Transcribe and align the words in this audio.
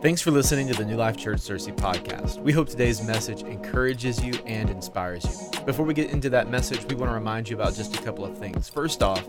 Thanks 0.00 0.22
for 0.22 0.30
listening 0.30 0.68
to 0.68 0.74
the 0.74 0.84
New 0.84 0.94
Life 0.94 1.16
Church 1.16 1.38
Searcy 1.38 1.74
podcast. 1.74 2.40
We 2.40 2.52
hope 2.52 2.68
today's 2.68 3.02
message 3.02 3.42
encourages 3.42 4.22
you 4.22 4.32
and 4.46 4.70
inspires 4.70 5.24
you. 5.24 5.60
Before 5.62 5.84
we 5.84 5.92
get 5.92 6.10
into 6.10 6.30
that 6.30 6.48
message, 6.48 6.84
we 6.84 6.94
want 6.94 7.10
to 7.10 7.14
remind 7.14 7.48
you 7.48 7.56
about 7.56 7.74
just 7.74 7.96
a 7.96 8.02
couple 8.04 8.24
of 8.24 8.38
things. 8.38 8.68
First 8.68 9.02
off, 9.02 9.26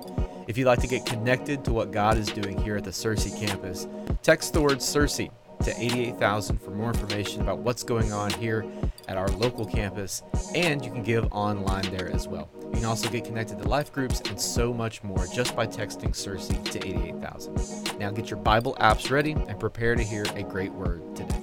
if 0.47 0.59
you'd 0.59 0.67
like 0.67 0.79
to 0.81 0.87
get 0.87 1.07
connected 1.07 1.65
to 1.65 1.73
what 1.73 1.89
God 1.89 2.19
is 2.19 2.27
doing 2.27 2.55
here 2.61 2.77
at 2.77 2.83
the 2.83 2.91
Searcy 2.91 3.35
campus, 3.43 3.87
text 4.21 4.53
the 4.53 4.61
word 4.61 4.77
Searcy 4.77 5.31
to 5.63 5.71
88000 5.75 6.59
for 6.59 6.69
more 6.69 6.89
information 6.89 7.41
about 7.41 7.57
what's 7.57 7.81
going 7.81 8.13
on 8.13 8.29
here 8.33 8.63
at 9.07 9.17
our 9.17 9.29
local 9.29 9.65
campus, 9.65 10.21
and 10.53 10.85
you 10.85 10.91
can 10.91 11.01
give 11.01 11.25
online 11.31 11.89
there 11.89 12.11
as 12.11 12.27
well. 12.27 12.47
You 12.71 12.75
can 12.75 12.85
also 12.85 13.09
get 13.09 13.25
connected 13.25 13.61
to 13.61 13.67
life 13.67 13.91
groups 13.91 14.21
and 14.21 14.39
so 14.39 14.73
much 14.73 15.03
more 15.03 15.25
just 15.33 15.55
by 15.55 15.65
texting 15.67 16.11
Searcy 16.11 16.63
to 16.71 16.79
88000. 16.87 17.99
Now 17.99 18.11
get 18.11 18.29
your 18.29 18.39
Bible 18.39 18.77
apps 18.79 19.09
ready 19.09 19.31
and 19.31 19.59
prepare 19.59 19.95
to 19.95 20.03
hear 20.03 20.25
a 20.35 20.43
great 20.43 20.71
word 20.71 21.15
today. 21.15 21.41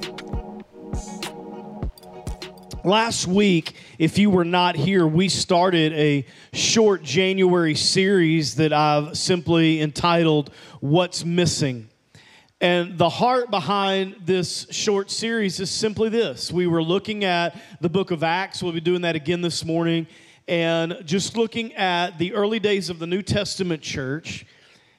Last 2.85 3.27
week, 3.27 3.75
if 3.99 4.17
you 4.17 4.31
were 4.31 4.45
not 4.45 4.77
here, 4.77 5.05
we 5.09 5.29
started 5.29 5.93
a 5.95 6.25
short 6.53 7.03
January 7.03 7.75
series 7.75 8.55
that 8.55 8.73
I've 8.73 9.19
simply 9.19 9.81
entitled 9.81 10.53
What's 10.81 11.25
Missing. 11.25 11.89
And 12.61 12.97
the 12.97 13.09
heart 13.09 13.51
behind 13.51 14.17
this 14.25 14.69
short 14.71 15.11
series 15.11 15.59
is 15.59 15.69
simply 15.69 16.09
this. 16.09 16.53
We 16.53 16.69
were 16.69 16.83
looking 16.83 17.25
at 17.25 17.61
the 17.81 17.89
book 17.89 18.13
of 18.13 18.23
Acts. 18.23 18.63
We'll 18.63 18.73
be 18.73 18.81
doing 18.81 19.03
that 19.03 19.17
again 19.17 19.41
this 19.41 19.65
morning. 19.65 20.07
And 20.49 20.99
just 21.05 21.37
looking 21.37 21.75
at 21.75 22.19
the 22.19 22.33
early 22.35 22.61
days 22.61 22.89
of 22.91 22.99
the 22.99 23.07
New 23.07 23.23
Testament 23.23 23.83
church. 23.83 24.47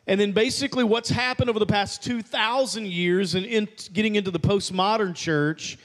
And 0.06 0.20
then 0.20 0.32
basically 0.32 0.84
what's 0.84 1.10
happened 1.10 1.50
over 1.50 1.60
the 1.60 1.66
past 1.66 2.04
2,000 2.04 2.88
years 2.88 3.36
and 3.36 3.46
in 3.46 3.68
getting 3.94 4.16
into 4.16 4.32
the 4.32 4.40
postmodern 4.40 5.16
church 5.16 5.78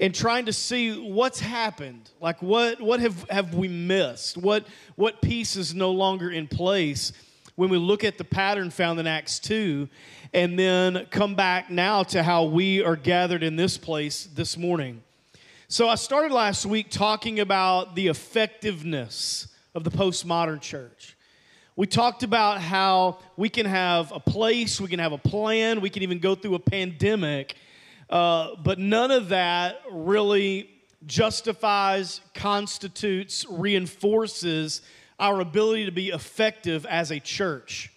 and 0.00 0.14
trying 0.14 0.46
to 0.46 0.52
see 0.52 0.96
what's 1.00 1.40
happened. 1.40 2.10
Like 2.20 2.42
what, 2.42 2.80
what 2.80 3.00
have, 3.00 3.28
have 3.30 3.54
we 3.54 3.68
missed? 3.68 4.36
What, 4.36 4.66
what 4.96 5.22
piece 5.22 5.56
is 5.56 5.74
no 5.74 5.92
longer 5.92 6.30
in 6.30 6.48
place 6.48 7.12
when 7.56 7.70
we 7.70 7.78
look 7.78 8.02
at 8.02 8.18
the 8.18 8.24
pattern 8.24 8.70
found 8.70 8.98
in 8.98 9.06
Acts 9.06 9.38
2 9.38 9.88
and 10.32 10.58
then 10.58 11.06
come 11.10 11.36
back 11.36 11.70
now 11.70 12.02
to 12.02 12.22
how 12.22 12.44
we 12.44 12.82
are 12.82 12.96
gathered 12.96 13.42
in 13.42 13.54
this 13.54 13.78
place 13.78 14.28
this 14.34 14.56
morning. 14.56 15.02
So, 15.68 15.88
I 15.88 15.94
started 15.94 16.30
last 16.30 16.66
week 16.66 16.90
talking 16.90 17.40
about 17.40 17.94
the 17.94 18.08
effectiveness 18.08 19.48
of 19.74 19.82
the 19.82 19.90
postmodern 19.90 20.60
church. 20.60 21.16
We 21.74 21.86
talked 21.86 22.22
about 22.22 22.60
how 22.60 23.20
we 23.38 23.48
can 23.48 23.64
have 23.64 24.12
a 24.12 24.20
place, 24.20 24.78
we 24.78 24.88
can 24.88 24.98
have 24.98 25.12
a 25.12 25.18
plan, 25.18 25.80
we 25.80 25.88
can 25.88 26.02
even 26.02 26.18
go 26.18 26.34
through 26.34 26.56
a 26.56 26.58
pandemic, 26.58 27.56
uh, 28.10 28.56
but 28.62 28.78
none 28.78 29.10
of 29.10 29.30
that 29.30 29.80
really 29.90 30.68
justifies, 31.06 32.20
constitutes, 32.34 33.46
reinforces 33.48 34.82
our 35.18 35.40
ability 35.40 35.86
to 35.86 35.92
be 35.92 36.10
effective 36.10 36.84
as 36.84 37.10
a 37.10 37.18
church. 37.18 37.90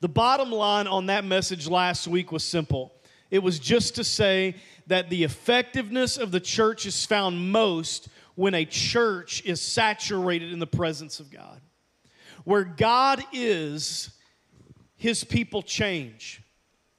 The 0.00 0.08
bottom 0.08 0.50
line 0.50 0.86
on 0.86 1.06
that 1.06 1.26
message 1.26 1.68
last 1.68 2.08
week 2.08 2.32
was 2.32 2.42
simple 2.42 2.94
it 3.34 3.42
was 3.42 3.58
just 3.58 3.96
to 3.96 4.04
say 4.04 4.54
that 4.86 5.10
the 5.10 5.24
effectiveness 5.24 6.16
of 6.16 6.30
the 6.30 6.40
church 6.40 6.86
is 6.86 7.04
found 7.06 7.50
most 7.50 8.08
when 8.34 8.54
a 8.54 8.64
church 8.64 9.42
is 9.44 9.60
saturated 9.60 10.52
in 10.52 10.58
the 10.58 10.66
presence 10.66 11.20
of 11.20 11.30
God. 11.30 11.60
Where 12.44 12.64
God 12.64 13.22
is, 13.32 14.10
his 14.96 15.24
people 15.24 15.62
change. 15.62 16.42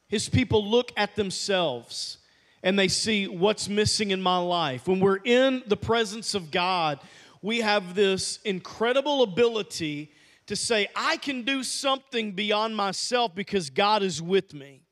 His 0.08 0.30
people 0.30 0.66
look 0.66 0.92
at 0.98 1.16
themselves 1.16 2.20
and 2.64 2.80
they 2.80 2.88
see 2.88 3.28
what's 3.28 3.70
missing 3.70 4.12
in 4.12 4.22
my 4.22 4.38
life. 4.38 4.88
When 4.88 5.00
we're 5.00 5.20
in 5.24 5.62
the 5.68 5.78
presence 5.78 6.34
of 6.34 6.50
God, 6.52 7.00
we 7.42 7.60
have 7.60 7.94
this 7.94 8.40
incredible 8.44 9.22
ability 9.22 10.12
to 10.48 10.56
say, 10.56 10.88
I 10.96 11.18
can 11.18 11.44
do 11.44 11.64
something 11.64 12.32
beyond 12.32 12.76
myself 12.76 13.36
because 13.36 13.70
God 13.70 14.04
is 14.04 14.22
with 14.22 14.54
me. 14.54 14.85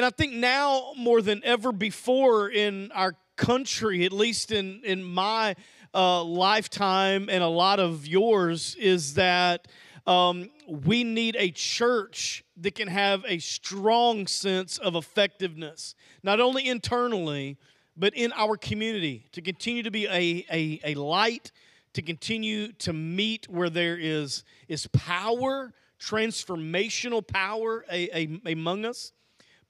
And 0.00 0.06
I 0.06 0.08
think 0.08 0.32
now 0.32 0.94
more 0.96 1.20
than 1.20 1.42
ever 1.44 1.72
before 1.72 2.48
in 2.48 2.90
our 2.92 3.16
country, 3.36 4.06
at 4.06 4.12
least 4.12 4.50
in, 4.50 4.80
in 4.82 5.04
my 5.04 5.54
uh, 5.92 6.24
lifetime 6.24 7.28
and 7.28 7.44
a 7.44 7.48
lot 7.48 7.80
of 7.80 8.06
yours, 8.06 8.76
is 8.76 9.12
that 9.16 9.68
um, 10.06 10.48
we 10.66 11.04
need 11.04 11.36
a 11.38 11.50
church 11.50 12.42
that 12.56 12.76
can 12.76 12.88
have 12.88 13.26
a 13.28 13.40
strong 13.40 14.26
sense 14.26 14.78
of 14.78 14.94
effectiveness, 14.94 15.94
not 16.22 16.40
only 16.40 16.66
internally, 16.66 17.58
but 17.94 18.14
in 18.14 18.32
our 18.32 18.56
community 18.56 19.26
to 19.32 19.42
continue 19.42 19.82
to 19.82 19.90
be 19.90 20.06
a, 20.06 20.46
a, 20.50 20.80
a 20.82 20.94
light 20.94 21.52
to 21.92 22.00
continue 22.00 22.72
to 22.72 22.94
meet 22.94 23.50
where 23.50 23.68
there 23.68 23.98
is, 23.98 24.44
is 24.66 24.86
power, 24.94 25.74
transformational 26.00 27.20
power 27.26 27.84
a, 27.92 28.18
a, 28.18 28.52
among 28.52 28.86
us, 28.86 29.12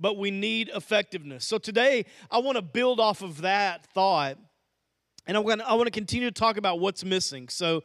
but 0.00 0.16
we 0.16 0.30
need 0.30 0.70
effectiveness. 0.74 1.44
So 1.44 1.58
today, 1.58 2.06
I 2.30 2.38
want 2.38 2.56
to 2.56 2.62
build 2.62 2.98
off 2.98 3.22
of 3.22 3.42
that 3.42 3.84
thought, 3.86 4.38
and 5.26 5.36
I 5.36 5.40
want, 5.40 5.60
I 5.60 5.74
want 5.74 5.86
to 5.86 5.92
continue 5.92 6.28
to 6.28 6.34
talk 6.34 6.56
about 6.56 6.80
what's 6.80 7.04
missing. 7.04 7.48
So 7.48 7.82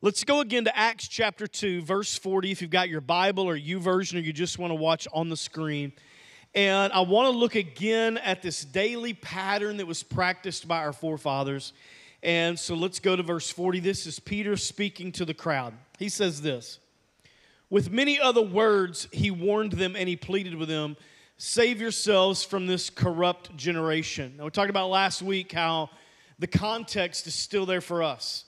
let's 0.00 0.24
go 0.24 0.40
again 0.40 0.64
to 0.64 0.76
Acts 0.76 1.06
chapter 1.06 1.46
2, 1.46 1.82
verse 1.82 2.16
40, 2.16 2.50
if 2.50 2.62
you've 2.62 2.70
got 2.70 2.88
your 2.88 3.02
Bible 3.02 3.48
or 3.48 3.56
YouVersion 3.56 4.16
or 4.16 4.20
you 4.20 4.32
just 4.32 4.58
want 4.58 4.70
to 4.70 4.74
watch 4.74 5.06
on 5.12 5.28
the 5.28 5.36
screen. 5.36 5.92
And 6.54 6.92
I 6.94 7.00
want 7.00 7.30
to 7.30 7.38
look 7.38 7.54
again 7.54 8.16
at 8.16 8.40
this 8.40 8.64
daily 8.64 9.12
pattern 9.12 9.76
that 9.76 9.86
was 9.86 10.02
practiced 10.02 10.66
by 10.66 10.78
our 10.78 10.94
forefathers. 10.94 11.74
And 12.22 12.58
so 12.58 12.74
let's 12.74 12.98
go 12.98 13.14
to 13.14 13.22
verse 13.22 13.50
40. 13.50 13.80
This 13.80 14.06
is 14.06 14.18
Peter 14.18 14.56
speaking 14.56 15.12
to 15.12 15.26
the 15.26 15.34
crowd. 15.34 15.74
He 15.98 16.08
says 16.08 16.40
this 16.40 16.78
With 17.68 17.90
many 17.90 18.18
other 18.18 18.42
words, 18.42 19.08
he 19.12 19.30
warned 19.30 19.72
them 19.72 19.94
and 19.94 20.08
he 20.08 20.16
pleaded 20.16 20.54
with 20.54 20.68
them 20.68 20.96
save 21.38 21.80
yourselves 21.80 22.44
from 22.44 22.66
this 22.66 22.90
corrupt 22.90 23.56
generation. 23.56 24.34
Now, 24.36 24.44
we 24.44 24.50
talked 24.50 24.70
about 24.70 24.90
last 24.90 25.22
week 25.22 25.52
how 25.52 25.88
the 26.38 26.46
context 26.46 27.26
is 27.26 27.34
still 27.34 27.64
there 27.64 27.80
for 27.80 28.02
us 28.02 28.44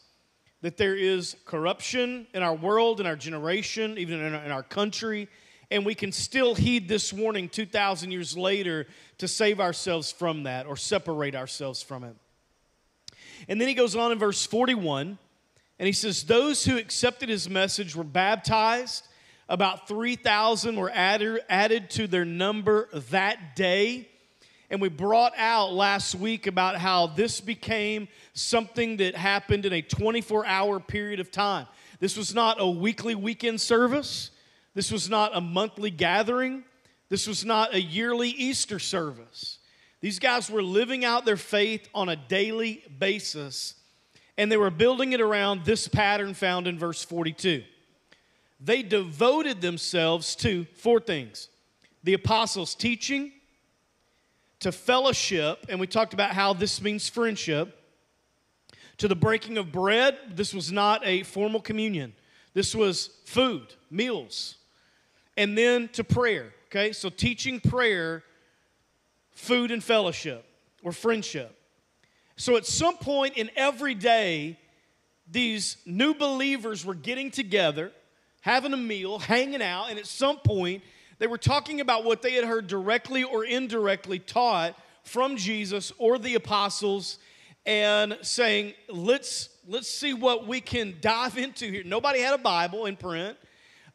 that 0.63 0.77
there 0.77 0.95
is 0.95 1.37
corruption 1.45 2.27
in 2.35 2.43
our 2.43 2.55
world, 2.55 3.01
in 3.01 3.07
our 3.07 3.17
generation, 3.17 3.97
even 3.97 4.21
in 4.21 4.35
our, 4.35 4.45
in 4.45 4.51
our 4.51 4.63
country. 4.63 5.29
And 5.71 5.87
we 5.87 5.95
can 5.95 6.13
still 6.13 6.55
heed 6.55 6.89
this 6.89 7.13
warning 7.13 7.49
2,000 7.49 8.11
years 8.11 8.37
later 8.37 8.87
to 9.19 9.29
save 9.29 9.61
ourselves 9.61 10.13
from 10.13 10.43
that 10.43 10.67
or 10.67 10.77
separate 10.77 11.35
ourselves 11.35 11.83
from 11.83 12.05
it. 12.05 12.17
And 13.49 13.61
then 13.61 13.69
he 13.69 13.75
goes 13.75 13.97
on 13.97 14.13
in 14.13 14.19
verse 14.19 14.45
41, 14.45 15.17
and 15.79 15.87
he 15.87 15.93
says, 15.93 16.25
Those 16.25 16.65
who 16.65 16.77
accepted 16.77 17.29
his 17.29 17.49
message 17.49 17.97
were 17.97 18.05
baptized. 18.05 19.07
About 19.51 19.89
3,000 19.89 20.77
were 20.77 20.93
added, 20.95 21.41
added 21.49 21.91
to 21.91 22.07
their 22.07 22.25
number 22.25 22.89
that 23.11 23.57
day. 23.57 24.09
And 24.71 24.81
we 24.81 24.89
brought 24.89 25.33
out 25.37 25.73
last 25.73 26.15
week 26.15 26.47
about 26.47 26.77
how 26.77 27.09
this 27.09 27.41
became 27.41 28.07
something 28.33 28.99
that 28.99 29.17
happened 29.17 29.67
in 29.67 29.73
a 29.73 29.83
24 29.83 30.47
hour 30.47 30.79
period 30.79 31.19
of 31.19 31.33
time. 31.33 31.67
This 31.99 32.17
was 32.17 32.33
not 32.33 32.61
a 32.61 32.71
weekly 32.71 33.17
weekend 33.17 33.61
service, 33.61 34.31
this 34.75 34.93
was 34.93 35.11
not 35.11 35.37
a 35.37 35.41
monthly 35.41 35.91
gathering, 35.91 36.63
this 37.09 37.27
was 37.27 37.45
not 37.45 37.75
a 37.75 37.83
yearly 37.83 38.29
Easter 38.29 38.79
service. 38.79 39.59
These 40.01 40.21
guys 40.21 40.49
were 40.49 40.63
living 40.63 41.05
out 41.05 41.25
their 41.25 41.37
faith 41.37 41.89
on 41.93 42.09
a 42.09 42.15
daily 42.15 42.85
basis, 43.01 43.75
and 44.39 44.51
they 44.51 44.57
were 44.57 44.71
building 44.71 45.13
it 45.13 45.21
around 45.21 45.65
this 45.65 45.89
pattern 45.89 46.35
found 46.35 46.69
in 46.69 46.79
verse 46.79 47.03
42. 47.03 47.65
They 48.61 48.83
devoted 48.83 49.61
themselves 49.61 50.37
to 50.37 50.67
four 50.75 51.01
things 51.01 51.49
the 52.03 52.15
apostles' 52.15 52.75
teaching, 52.75 53.33
to 54.61 54.73
fellowship, 54.73 55.67
and 55.69 55.79
we 55.79 55.87
talked 55.87 56.15
about 56.15 56.33
how 56.33 56.53
this 56.53 56.81
means 56.81 57.09
friendship, 57.09 57.79
to 58.99 59.09
the 59.09 59.15
breaking 59.15 59.59
of 59.59 59.71
bread. 59.71 60.17
This 60.31 60.55
was 60.55 60.73
not 60.73 61.03
a 61.05 61.23
formal 61.23 61.61
communion, 61.61 62.15
this 62.55 62.75
was 62.75 63.11
food, 63.25 63.75
meals, 63.91 64.57
and 65.37 65.57
then 65.57 65.89
to 65.89 66.05
prayer. 66.05 66.53
Okay, 66.67 66.93
so 66.93 67.09
teaching 67.09 67.61
prayer 67.61 68.23
food 69.33 69.71
and 69.71 69.83
fellowship 69.83 70.45
or 70.83 70.93
friendship. 70.93 71.57
So 72.37 72.57
at 72.57 72.65
some 72.65 72.97
point 72.97 73.37
in 73.37 73.51
every 73.57 73.95
day, 73.95 74.59
these 75.31 75.77
new 75.85 76.15
believers 76.15 76.85
were 76.85 76.95
getting 76.95 77.31
together, 77.31 77.93
having 78.41 78.73
a 78.73 78.77
meal, 78.77 79.19
hanging 79.19 79.63
out, 79.63 79.91
and 79.91 79.99
at 79.99 80.07
some 80.07 80.39
point, 80.39 80.83
they 81.19 81.27
were 81.27 81.39
talking 81.39 81.81
about 81.81 82.05
what 82.05 82.23
they 82.23 82.33
had 82.33 82.45
heard 82.45 82.67
directly 82.67 83.23
or 83.23 83.45
indirectly 83.45 84.19
taught 84.19 84.75
from 85.05 85.37
Jesus 85.37 85.93
or 85.99 86.19
the 86.19 86.35
apostles 86.35 87.19
and 87.67 88.17
saying, 88.23 88.73
let's, 88.89 89.51
let's 89.69 89.89
see 89.89 90.15
what 90.15 90.47
we 90.47 90.61
can 90.61 90.97
dive 91.01 91.37
into 91.37 91.71
here. 91.71 91.85
Nobody 91.85 92.21
had 92.21 92.33
a 92.33 92.39
Bible 92.39 92.87
in 92.87 92.97
print, 92.97 93.37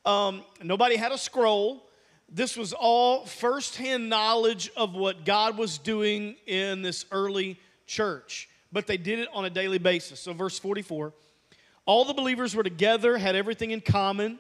um, 0.06 0.44
nobody 0.64 0.96
had 0.96 1.12
a 1.12 1.18
scroll. 1.18 1.90
this 2.30 2.56
was 2.56 2.74
all 2.74 3.26
firsthand 3.26 4.08
knowledge 4.08 4.70
of 4.78 4.94
what 4.94 5.26
God 5.26 5.58
was 5.58 5.80
doing 5.80 6.36
in 6.46 6.84
this 6.84 7.06
early 7.12 7.60
church, 7.88 8.48
but 8.72 8.86
they 8.86 8.98
did 8.98 9.18
it 9.18 9.30
on 9.34 9.46
a 9.46 9.50
daily 9.50 9.80
basis. 9.80 10.20
So, 10.20 10.34
verse 10.34 10.60
44 10.60 11.12
all 11.86 12.06
the 12.06 12.14
believers 12.14 12.56
were 12.56 12.64
together, 12.64 13.18
had 13.18 13.36
everything 13.36 13.72
in 13.72 13.82
common. 13.82 14.40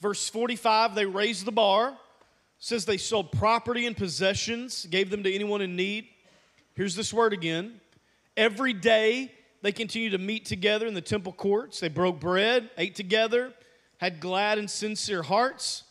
Verse 0.00 0.28
45, 0.28 0.94
they 0.94 1.06
raised 1.06 1.44
the 1.44 1.52
bar. 1.52 1.96
Says 2.58 2.84
they 2.84 2.96
sold 2.96 3.30
property 3.32 3.86
and 3.86 3.96
possessions, 3.96 4.86
gave 4.86 5.10
them 5.10 5.22
to 5.22 5.32
anyone 5.32 5.60
in 5.60 5.76
need. 5.76 6.06
Here's 6.74 6.96
this 6.96 7.12
word 7.12 7.32
again. 7.32 7.80
Every 8.36 8.72
day 8.72 9.30
they 9.62 9.72
continued 9.72 10.10
to 10.10 10.18
meet 10.18 10.46
together 10.46 10.86
in 10.86 10.94
the 10.94 11.00
temple 11.00 11.32
courts. 11.32 11.80
They 11.80 11.88
broke 11.88 12.20
bread, 12.20 12.70
ate 12.78 12.94
together, 12.94 13.52
had 13.98 14.20
glad 14.20 14.58
and 14.58 14.70
sincere 14.70 15.22
hearts. 15.22 15.84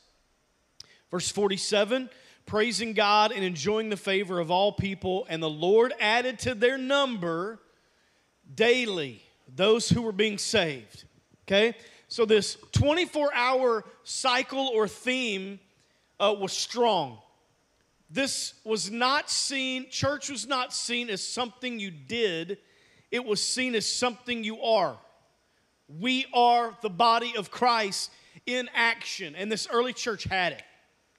Verse 1.11 1.29
47 1.29 2.09
praising 2.45 2.93
God 2.93 3.31
and 3.31 3.43
enjoying 3.43 3.89
the 3.89 3.97
favor 3.97 4.39
of 4.39 4.51
all 4.51 4.73
people, 4.73 5.25
and 5.29 5.41
the 5.41 5.49
Lord 5.49 5.93
added 5.99 6.39
to 6.39 6.53
their 6.53 6.77
number 6.77 7.59
daily 8.53 9.23
those 9.55 9.89
who 9.89 10.01
were 10.01 10.11
being 10.11 10.37
saved. 10.37 11.05
Okay? 11.47 11.75
So, 12.07 12.25
this 12.25 12.57
24 12.73 13.33
hour 13.33 13.83
cycle 14.03 14.69
or 14.73 14.87
theme 14.87 15.59
uh, 16.19 16.35
was 16.37 16.53
strong. 16.53 17.17
This 18.09 18.53
was 18.63 18.91
not 18.91 19.29
seen, 19.29 19.89
church 19.89 20.29
was 20.29 20.47
not 20.47 20.71
seen 20.71 21.09
as 21.09 21.25
something 21.25 21.79
you 21.79 21.89
did, 21.89 22.59
it 23.09 23.25
was 23.25 23.43
seen 23.43 23.73
as 23.73 23.91
something 23.91 24.43
you 24.43 24.61
are. 24.61 24.97
We 25.99 26.27
are 26.33 26.77
the 26.81 26.89
body 26.89 27.33
of 27.35 27.49
Christ 27.49 28.11
in 28.45 28.69
action, 28.73 29.35
and 29.35 29.51
this 29.51 29.67
early 29.71 29.93
church 29.93 30.25
had 30.25 30.53
it. 30.53 30.63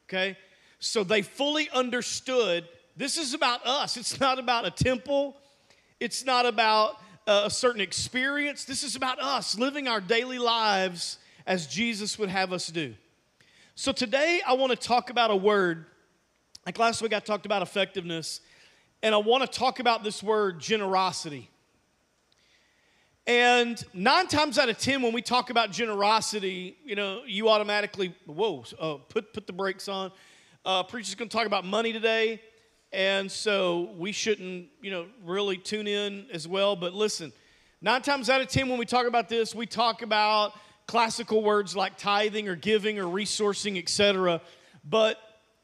Okay? 0.08 0.36
So 0.78 1.02
they 1.02 1.22
fully 1.22 1.69
understood 1.70 2.69
this 2.96 3.19
is 3.19 3.34
about 3.34 3.66
us. 3.66 3.96
It's 3.96 4.20
not 4.20 4.38
about 4.38 4.66
a 4.66 4.70
temple, 4.70 5.36
it's 5.98 6.25
not 6.25 6.46
about 6.46 6.96
a 7.26 7.50
certain 7.50 7.81
experience. 7.81 8.65
This 8.65 8.82
is 8.82 8.97
about 8.97 9.19
us 9.19 9.59
living 9.59 9.88
our 9.88 10.00
daily 10.00 10.38
lives 10.38 11.19
as 11.47 11.67
Jesus 11.67 12.19
would 12.19 12.29
have 12.29 12.53
us 12.53 12.67
do. 12.67 12.94
So 13.75 13.93
today 13.93 14.41
I 14.47 14.55
want 14.55 14.71
to 14.71 14.76
talk 14.76 15.11
about 15.11 15.31
a 15.31 15.37
word. 15.37 15.87
Like 16.67 16.79
last 16.79 17.03
week 17.03 17.15
I 17.15 17.21
talked 17.21 17.47
about 17.47 17.62
effectiveness, 17.62 18.41
and 19.03 19.15
I 19.15 19.19
want 19.19 19.43
to 19.43 19.59
talk 19.59 19.81
about 19.81 20.05
this 20.05 20.23
word 20.23 20.61
generosity. 20.61 21.50
And 23.27 23.82
nine 23.94 24.27
times 24.27 24.59
out 24.59 24.69
of 24.69 24.79
ten, 24.79 25.00
when 25.00 25.15
we 25.15 25.23
talk 25.23 25.49
about 25.49 25.70
generosity, 25.70 26.77
you 26.85 26.94
know, 26.94 27.23
you 27.27 27.49
automatically, 27.49 28.15
whoa, 28.27 28.65
uh, 28.79 28.94
put, 29.09 29.32
put 29.32 29.47
the 29.47 29.53
brakes 29.53 29.88
on. 29.88 30.12
Uh, 30.65 30.82
preacher's 30.82 31.15
going 31.15 31.29
to 31.29 31.37
talk 31.37 31.47
about 31.47 31.65
money 31.65 31.93
today. 31.93 32.41
And 32.94 33.31
so 33.31 33.91
we 33.99 34.12
shouldn't, 34.12 34.69
you 34.81 34.93
know, 34.93 35.06
really 35.25 35.56
tune 35.56 35.88
in 35.88 36.26
as 36.32 36.46
well. 36.46 36.76
But 36.76 36.94
listen, 36.94 37.32
nine 37.82 38.02
times 38.02 38.31
out 38.31 38.41
of 38.41 38.46
10, 38.46 38.69
when 38.69 38.79
we 38.79 38.87
talk 38.87 39.08
about 39.08 39.29
this, 39.29 39.52
we 39.52 39.67
talk 39.67 40.02
about 40.02 40.52
classical 40.87 41.43
words 41.43 41.75
like 41.75 41.99
tithing 41.99 42.49
or 42.49 42.55
giving 42.55 43.00
or 43.00 43.05
resourcing, 43.05 43.76
etc. 43.79 44.41
But 44.88 45.19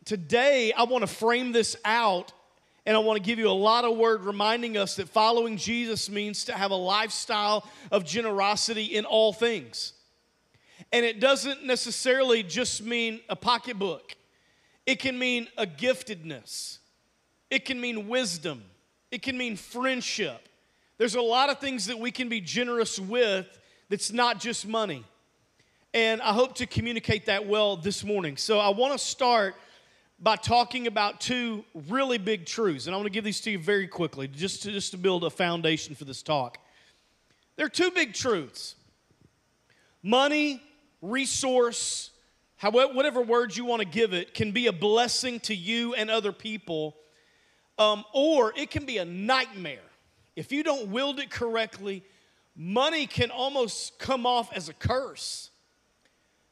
today, 0.05 0.73
I 0.73 0.83
want 0.83 1.03
to 1.03 1.07
frame 1.07 1.53
this 1.53 1.77
out 1.85 2.33
and 2.85 2.97
I 2.97 3.01
want 3.01 3.19
to 3.19 3.23
give 3.23 3.39
you 3.39 3.49
a 3.49 3.53
lot 3.53 3.85
of 3.85 3.97
word 3.97 4.25
reminding 4.25 4.77
us 4.77 4.97
that 4.97 5.09
following 5.09 5.57
Jesus 5.57 6.11
means 6.11 6.47
to 6.47 6.53
have 6.53 6.73
a 6.73 6.77
lifestyle 6.77 7.65
of 7.93 8.05
generosity 8.05 8.87
in 8.87 9.05
all 9.05 9.33
things. 9.33 9.93
And 10.91 11.07
it 11.07 11.21
doesn't 11.21 11.65
necessarily 11.65 12.43
just 12.43 12.83
mean 12.83 13.21
a 13.29 13.37
pocketbook, 13.37 14.17
it 14.85 14.99
can 14.99 15.17
mean 15.17 15.47
a 15.57 15.65
giftedness. 15.65 16.80
It 17.51 17.65
can 17.65 17.81
mean 17.81 18.09
wisdom, 18.09 18.63
it 19.11 19.23
can 19.23 19.37
mean 19.37 19.57
friendship. 19.57 20.49
There's 20.99 21.15
a 21.15 21.23
lot 21.23 21.49
of 21.49 21.59
things 21.59 21.87
that 21.87 21.99
we 21.99 22.11
can 22.11 22.29
be 22.29 22.43
generous 22.43 22.99
with 22.99 23.47
that's 23.89 24.13
not 24.13 24.39
just 24.39 24.69
money. 24.69 25.03
And 25.95 26.21
I 26.21 26.35
hope 26.35 26.57
to 26.57 26.67
communicate 26.67 27.27
that 27.27 27.47
well 27.47 27.77
this 27.77 28.05
morning. 28.05 28.37
So 28.37 28.59
I 28.59 28.69
want 28.69 28.93
to 28.93 28.99
start 28.99 29.55
by 30.21 30.37
talking 30.37 30.87
about 30.87 31.21
two 31.21 31.65
really 31.89 32.19
big 32.19 32.45
truths. 32.45 32.87
And 32.87 32.95
I 32.95 32.99
want 32.99 33.07
to 33.07 33.13
give 33.13 33.25
these 33.25 33.41
to 33.41 33.51
you 33.51 33.59
very 33.59 33.89
quickly 33.89 34.29
just 34.29 34.63
to, 34.65 34.71
just 34.71 34.91
to 34.91 34.99
build 34.99 35.25
a 35.25 35.31
foundation 35.31 35.95
for 35.95 36.05
this 36.05 36.23
talk. 36.23 36.59
There 37.57 37.67
are 37.67 37.71
two 37.71 37.91
big 37.91 38.15
truths 38.15 38.77
money, 40.03 40.63
resource, 41.03 42.11
however, 42.57 42.93
whatever 42.93 43.23
words 43.23 43.57
you 43.57 43.65
want 43.65 43.81
to 43.81 43.89
give 43.89 44.13
it, 44.13 44.35
can 44.35 44.53
be 44.53 44.67
a 44.67 44.73
blessing 44.73 45.41
to 45.41 45.55
you 45.55 45.95
and 45.95 46.11
other 46.11 46.33
people 46.33 46.97
um, 47.81 48.05
or 48.13 48.53
it 48.57 48.71
can 48.71 48.85
be 48.85 48.99
a 48.99 49.05
nightmare. 49.05 49.79
If 50.37 50.53
you 50.53 50.63
don't 50.63 50.89
wield 50.89 51.19
it 51.19 51.31
correctly, 51.31 52.05
money 52.55 53.07
can 53.07 53.31
almost 53.31 53.99
come 53.99 54.27
off 54.27 54.53
as 54.53 54.69
a 54.69 54.75
curse. 54.75 55.51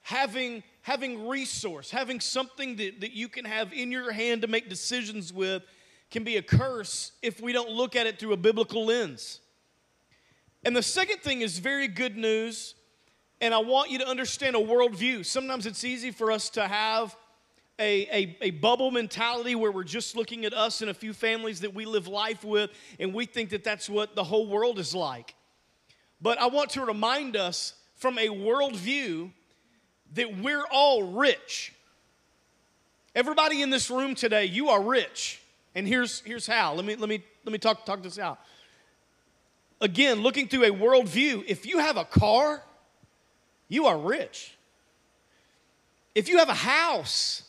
Having, 0.01 0.63
having 0.81 1.29
resource, 1.29 1.91
having 1.91 2.19
something 2.19 2.77
that, 2.77 3.03
that 3.03 3.13
you 3.13 3.29
can 3.29 3.45
have 3.45 3.75
in 3.75 3.93
your 3.93 4.11
hand 4.11 4.41
to 4.41 4.49
make 4.49 4.71
decisions 4.71 5.33
with 5.33 5.63
can 6.11 6.25
be 6.25 6.39
a 6.39 6.43
curse 6.43 7.13
if 7.21 7.43
we 7.43 7.53
don't 7.53 7.71
look 7.71 7.95
at 7.95 8.07
it 8.07 8.19
through 8.19 8.33
a 8.33 8.37
biblical 8.39 8.87
lens. 8.87 9.41
And 10.65 10.75
the 10.75 10.83
second 10.83 11.19
thing 11.19 11.43
is 11.43 11.59
very 11.59 11.89
good 11.89 12.17
news, 12.17 12.75
and 13.43 13.53
I 13.53 13.59
want 13.59 13.91
you 13.91 13.99
to 13.99 14.09
understand 14.09 14.57
a 14.57 14.61
worldview. 14.61 15.27
Sometimes 15.27 15.67
it's 15.67 15.85
easy 15.85 16.11
for 16.11 16.33
us 16.33 16.49
to 16.51 16.67
have 16.67 17.15
a, 17.79 18.09
a, 18.11 18.37
a, 18.41 18.51
bubble 18.51 18.91
mentality 18.91 19.55
where 19.55 19.71
we're 19.71 19.85
just 19.85 20.17
looking 20.17 20.45
at 20.45 20.53
us 20.53 20.81
and 20.81 20.91
a 20.91 20.95
few 20.95 21.13
families 21.13 21.61
that 21.61 21.75
we 21.75 21.85
live 21.85 22.09
life 22.09 22.43
with, 22.43 22.71
and 22.99 23.15
we 23.15 23.25
think 23.25 23.51
that 23.51 23.63
that's 23.63 23.89
what 23.89 24.17
the 24.17 24.25
whole 24.25 24.49
world 24.49 24.79
is 24.79 24.95
like. 24.95 25.35
But 26.21 26.39
I 26.39 26.47
want 26.47 26.71
to 26.71 26.85
remind 26.85 27.37
us 27.37 27.75
from 27.95 28.19
a 28.19 28.29
worldview 28.29 29.31
that 30.15 30.39
we're 30.39 30.65
all 30.73 31.13
rich. 31.13 31.73
Everybody 33.15 33.63
in 33.63 33.71
this 33.71 33.91
room 33.91 34.15
today, 34.15 34.47
you 34.47 34.69
are 34.71 34.83
rich. 34.83 35.41
And 35.75 35.87
here's, 35.87 36.21
here's 36.21 36.47
how. 36.47 36.75
Let 36.75 36.85
me, 36.85 36.97
let 36.97 37.09
me, 37.09 37.23
let 37.45 37.53
me 37.53 37.59
talk, 37.59 37.85
talk 37.85 38.03
this 38.03 38.19
out. 38.19 38.41
Again, 39.81 40.23
looking 40.23 40.49
through 40.49 40.65
a 40.65 40.71
worldview, 40.71 41.45
if 41.47 41.65
you 41.65 41.79
have 41.79 41.97
a 41.97 42.05
car, 42.05 42.63
you 43.69 43.87
are 43.87 43.97
rich. 43.97 44.57
If 46.15 46.29
you 46.29 46.39
have 46.39 46.49
a 46.49 46.55
house, 46.55 47.45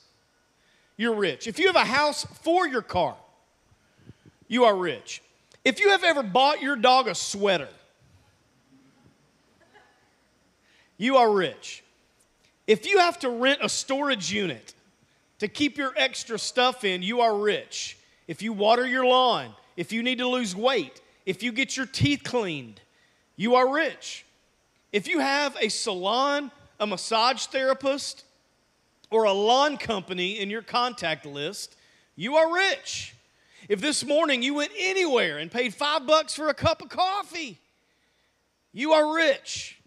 you're 1.00 1.16
rich. 1.16 1.48
If 1.48 1.57
you 1.60 1.68
have 1.68 1.78
a 1.78 1.85
house 1.85 2.26
for 2.42 2.68
your 2.68 2.81
car, 2.81 3.16
you 4.50 4.66
are 4.66 4.76
rich. 4.76 5.24
If 5.64 5.80
you 5.80 5.92
have 5.92 6.04
ever 6.04 6.21
bought 6.21 6.62
your 6.62 6.76
dog 6.76 7.07
a 7.07 7.16
sweater, 7.16 7.69
you 10.97 11.16
are 11.16 11.31
rich. 11.31 11.85
If 12.68 12.85
you 12.85 13.00
have 13.00 13.18
to 13.19 13.30
rent 13.30 13.59
a 13.64 13.69
storage 13.69 14.30
unit 14.30 14.74
to 15.40 15.47
keep 15.47 15.78
your 15.78 15.94
extra 15.95 16.38
stuff 16.38 16.83
in, 16.83 17.02
you 17.02 17.21
are 17.21 17.33
rich. 17.33 17.97
If 18.28 18.42
you 18.42 18.52
water 18.52 18.85
your 18.85 19.06
lawn, 19.06 19.56
if 19.78 19.94
you 19.94 20.04
need 20.04 20.18
to 20.18 20.28
lose 20.28 20.54
weight, 20.54 21.00
if 21.26 21.42
you 21.42 21.54
get 21.54 21.78
your 21.78 21.85
teeth 21.85 22.24
cleaned, 22.26 22.81
you 23.38 23.56
are 23.56 23.74
rich. 23.74 24.26
If 24.92 25.07
you 25.07 25.19
have 25.19 25.56
a 25.62 25.69
salon, 25.69 26.52
a 26.78 26.85
massage 26.85 27.45
therapist, 27.45 28.26
or 29.11 29.23
a 29.23 29.33
lawn 29.33 29.78
company 29.78 30.39
in 30.39 30.49
your 30.49 30.61
contact 30.61 31.25
list, 31.25 31.75
you 32.16 32.35
are 32.35 32.54
rich. 32.54 33.16
If 33.68 33.81
this 33.81 34.06
morning 34.06 34.42
you 34.42 34.56
went 34.56 34.71
anywhere 34.78 35.37
and 35.37 35.51
paid 35.51 35.73
five 35.73 36.06
bucks 36.06 36.35
for 36.35 36.49
a 36.49 36.54
cup 36.54 36.81
of 36.81 36.89
coffee, 36.89 37.59
you 38.71 38.94
are 38.94 39.16
rich. 39.16 39.80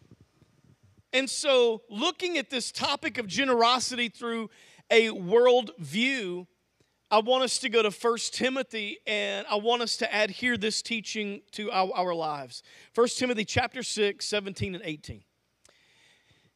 And 1.13 1.29
so, 1.29 1.83
looking 1.91 2.39
at 2.39 2.49
this 2.49 2.73
topic 2.73 3.19
of 3.19 3.27
generosity 3.27 4.09
through 4.09 4.51
a 4.91 5.11
world 5.11 5.73
view, 5.79 6.47
I 7.11 7.19
want 7.19 7.45
us 7.45 7.59
to 7.59 7.69
go 7.69 7.83
to 7.83 7.91
1 7.91 8.19
Timothy 8.33 8.99
and 9.07 9.47
I 9.51 9.57
want 9.57 9.83
us 9.83 9.99
to 9.99 10.09
adhere 10.11 10.57
this 10.57 10.81
teaching 10.81 11.43
to 11.53 11.71
our, 11.71 11.91
our 11.95 12.15
lives. 12.15 12.63
1 12.95 13.09
Timothy 13.09 13.45
chapter 13.45 13.83
6, 13.83 14.25
17 14.25 14.75
and 14.75 14.83
18. 14.83 15.23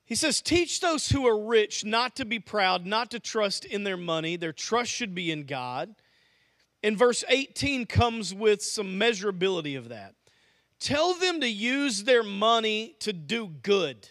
He 0.07 0.15
says, 0.15 0.41
Teach 0.41 0.81
those 0.81 1.09
who 1.11 1.27
are 1.27 1.39
rich 1.39 1.85
not 1.85 2.17
to 2.17 2.25
be 2.25 2.39
proud, 2.39 2.87
not 2.87 3.11
to 3.11 3.21
trust 3.21 3.65
in 3.65 3.85
their 3.85 3.97
money. 3.97 4.37
Their 4.37 4.53
trust 4.53 4.91
should 4.91 5.15
be 5.15 5.31
in 5.31 5.45
God. 5.45 5.95
And 6.83 6.97
verse 6.97 7.25
18 7.29 7.87
comes 7.87 8.33
with 8.33 8.63
some 8.63 8.99
measurability 8.99 9.77
of 9.77 9.89
that. 9.89 10.15
Tell 10.79 11.15
them 11.15 11.41
to 11.41 11.49
use 11.49 12.05
their 12.05 12.23
money 12.23 12.95
to 13.01 13.13
do 13.13 13.49
good. 13.49 14.09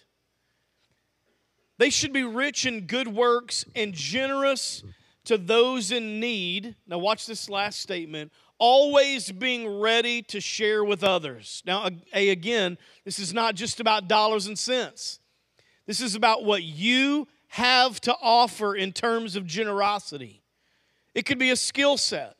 They 1.77 1.89
should 1.89 2.11
be 2.11 2.23
rich 2.23 2.65
in 2.65 2.87
good 2.87 3.07
works 3.07 3.63
and 3.75 3.93
generous 3.93 4.83
to 5.25 5.37
those 5.37 5.91
in 5.91 6.19
need. 6.19 6.75
Now, 6.87 6.97
watch 6.97 7.25
this 7.25 7.49
last 7.49 7.79
statement 7.79 8.31
always 8.57 9.31
being 9.31 9.79
ready 9.79 10.21
to 10.23 10.39
share 10.39 10.83
with 10.83 11.03
others. 11.03 11.61
Now, 11.65 11.89
again, 12.13 12.77
this 13.03 13.19
is 13.19 13.33
not 13.33 13.55
just 13.55 13.79
about 13.79 14.07
dollars 14.07 14.47
and 14.47 14.57
cents. 14.57 15.19
This 15.85 16.01
is 16.01 16.15
about 16.15 16.43
what 16.43 16.63
you 16.63 17.27
have 17.49 18.01
to 18.01 18.15
offer 18.21 18.75
in 18.75 18.91
terms 18.91 19.35
of 19.35 19.45
generosity. 19.45 20.41
It 21.13 21.25
could 21.25 21.39
be 21.39 21.51
a 21.51 21.55
skill 21.55 21.97
set. 21.97 22.35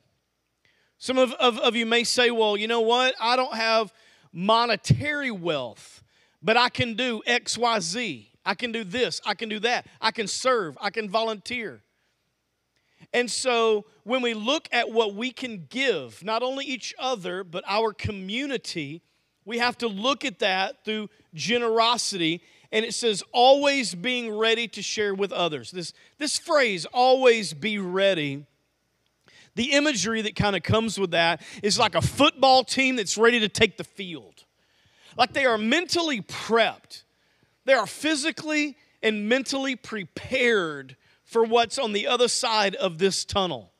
Some 0.98 1.18
of, 1.18 1.34
of, 1.34 1.60
of 1.60 1.76
you 1.76 1.86
may 1.86 2.04
say, 2.04 2.32
well, 2.32 2.58
you 2.58 2.68
know 2.68 2.82
what? 2.82 3.16
I 3.20 3.36
don't 3.36 3.54
have 3.54 3.94
monetary 4.34 5.32
wealth, 5.32 6.04
but 6.42 6.58
I 6.58 6.70
can 6.70 6.96
do 6.96 7.22
X, 7.26 7.58
Y, 7.58 7.80
Z. 7.80 8.32
I 8.46 8.54
can 8.54 8.72
do 8.72 8.84
this. 8.84 9.22
I 9.26 9.34
can 9.34 9.50
do 9.50 9.60
that. 9.60 9.88
I 10.02 10.12
can 10.12 10.28
serve. 10.28 10.78
I 10.82 10.90
can 10.90 11.10
volunteer. 11.10 11.82
And 13.14 13.30
so 13.30 13.86
when 14.04 14.22
we 14.22 14.34
look 14.34 14.68
at 14.72 14.92
what 14.92 15.16
we 15.16 15.32
can 15.32 15.68
give, 15.70 16.24
not 16.24 16.44
only 16.44 16.66
each 16.66 16.94
other, 17.00 17.44
but 17.44 17.64
our 17.68 17.94
community, 17.94 19.02
we 19.46 19.60
have 19.60 19.78
to 19.80 19.88
look 19.88 20.26
at 20.26 20.40
that 20.40 20.84
through 20.84 21.10
generosity. 21.34 22.42
And 22.76 22.84
it 22.84 22.94
says, 22.94 23.24
always 23.32 23.96
being 23.96 24.38
ready 24.38 24.68
to 24.68 24.82
share 24.82 25.16
with 25.16 25.32
others. 25.32 25.72
This, 25.72 25.94
this 26.18 26.38
phrase, 26.38 26.84
always 26.84 27.54
be 27.54 27.80
ready, 27.80 28.46
the 29.56 29.72
imagery 29.72 30.22
that 30.24 30.36
kind 30.36 30.58
of 30.58 30.64
comes 30.64 31.00
with 31.00 31.12
that 31.12 31.42
is 31.64 31.80
like 31.80 31.96
a 31.96 32.02
football 32.02 32.66
team 32.66 32.98
that's 32.98 33.18
ready 33.18 33.40
to 33.40 33.48
take 33.48 33.78
the 33.78 33.86
field. 33.86 34.44
Like 35.18 35.32
they 35.32 35.46
are 35.46 35.58
mentally 35.58 36.22
prepped, 36.22 37.04
they 37.64 37.72
are 37.72 37.88
physically 37.88 38.76
and 39.02 39.30
mentally 39.30 39.78
prepared 39.78 40.98
for 41.24 41.46
what's 41.46 41.78
on 41.78 41.94
the 41.94 42.08
other 42.08 42.28
side 42.28 42.76
of 42.76 42.98
this 42.98 43.24
tunnel. 43.24 43.72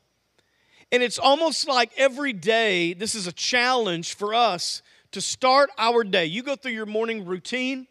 And 0.90 1.02
it's 1.02 1.18
almost 1.18 1.68
like 1.68 1.90
every 1.98 2.32
day, 2.32 2.94
this 2.94 3.14
is 3.14 3.26
a 3.26 3.32
challenge 3.32 4.14
for 4.14 4.32
us 4.32 4.80
to 5.10 5.20
start 5.20 5.68
our 5.76 6.02
day. 6.02 6.24
You 6.24 6.42
go 6.42 6.56
through 6.56 6.72
your 6.72 6.86
morning 6.86 7.26
routine, 7.26 7.88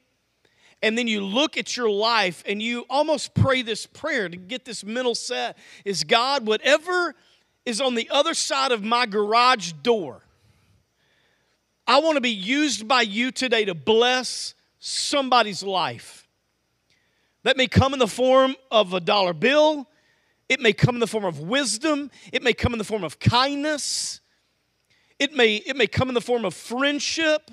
and 0.81 0.97
then 0.97 1.07
you 1.07 1.21
look 1.21 1.57
at 1.57 1.75
your 1.75 1.89
life 1.89 2.43
and 2.47 2.61
you 2.61 2.85
almost 2.89 3.33
pray 3.33 3.61
this 3.61 3.85
prayer 3.85 4.29
to 4.29 4.37
get 4.37 4.65
this 4.65 4.83
mental 4.83 5.15
set 5.15 5.57
is 5.83 6.03
God, 6.03 6.45
whatever 6.45 7.15
is 7.65 7.81
on 7.81 7.95
the 7.95 8.09
other 8.11 8.33
side 8.33 8.71
of 8.71 8.83
my 8.83 9.05
garage 9.05 9.71
door. 9.83 10.21
I 11.87 11.99
want 11.99 12.15
to 12.15 12.21
be 12.21 12.31
used 12.31 12.87
by 12.87 13.01
you 13.01 13.31
today 13.31 13.65
to 13.65 13.75
bless 13.75 14.53
somebody's 14.79 15.63
life. 15.63 16.27
That 17.43 17.57
may 17.57 17.67
come 17.67 17.93
in 17.93 17.99
the 17.99 18.07
form 18.07 18.55
of 18.71 18.93
a 18.93 18.99
dollar 18.99 19.33
bill, 19.33 19.87
it 20.49 20.59
may 20.59 20.73
come 20.73 20.95
in 20.95 20.99
the 20.99 21.07
form 21.07 21.25
of 21.25 21.39
wisdom, 21.39 22.11
it 22.31 22.43
may 22.43 22.53
come 22.53 22.73
in 22.73 22.79
the 22.79 22.85
form 22.85 23.03
of 23.03 23.19
kindness, 23.19 24.19
it 25.19 25.33
may, 25.33 25.55
it 25.57 25.75
may 25.75 25.87
come 25.87 26.09
in 26.09 26.15
the 26.15 26.21
form 26.21 26.45
of 26.45 26.53
friendship. 26.53 27.49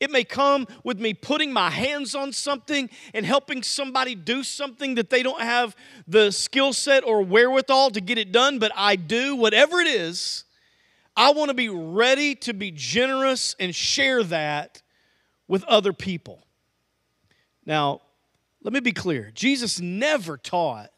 It 0.00 0.12
may 0.12 0.22
come 0.22 0.66
with 0.84 1.00
me 1.00 1.12
putting 1.12 1.52
my 1.52 1.70
hands 1.70 2.14
on 2.14 2.32
something 2.32 2.88
and 3.12 3.26
helping 3.26 3.62
somebody 3.64 4.14
do 4.14 4.44
something 4.44 4.94
that 4.94 5.10
they 5.10 5.24
don't 5.24 5.40
have 5.40 5.74
the 6.06 6.30
skill 6.30 6.72
set 6.72 7.04
or 7.04 7.22
wherewithal 7.22 7.90
to 7.90 8.00
get 8.00 8.16
it 8.16 8.30
done, 8.30 8.60
but 8.60 8.70
I 8.76 8.94
do. 8.94 9.34
Whatever 9.34 9.80
it 9.80 9.88
is, 9.88 10.44
I 11.16 11.32
want 11.32 11.48
to 11.48 11.54
be 11.54 11.68
ready 11.68 12.36
to 12.36 12.54
be 12.54 12.70
generous 12.70 13.56
and 13.58 13.74
share 13.74 14.22
that 14.24 14.82
with 15.48 15.64
other 15.64 15.92
people. 15.92 16.44
Now, 17.66 18.02
let 18.62 18.72
me 18.72 18.80
be 18.80 18.92
clear 18.92 19.32
Jesus 19.34 19.80
never 19.80 20.36
taught 20.36 20.90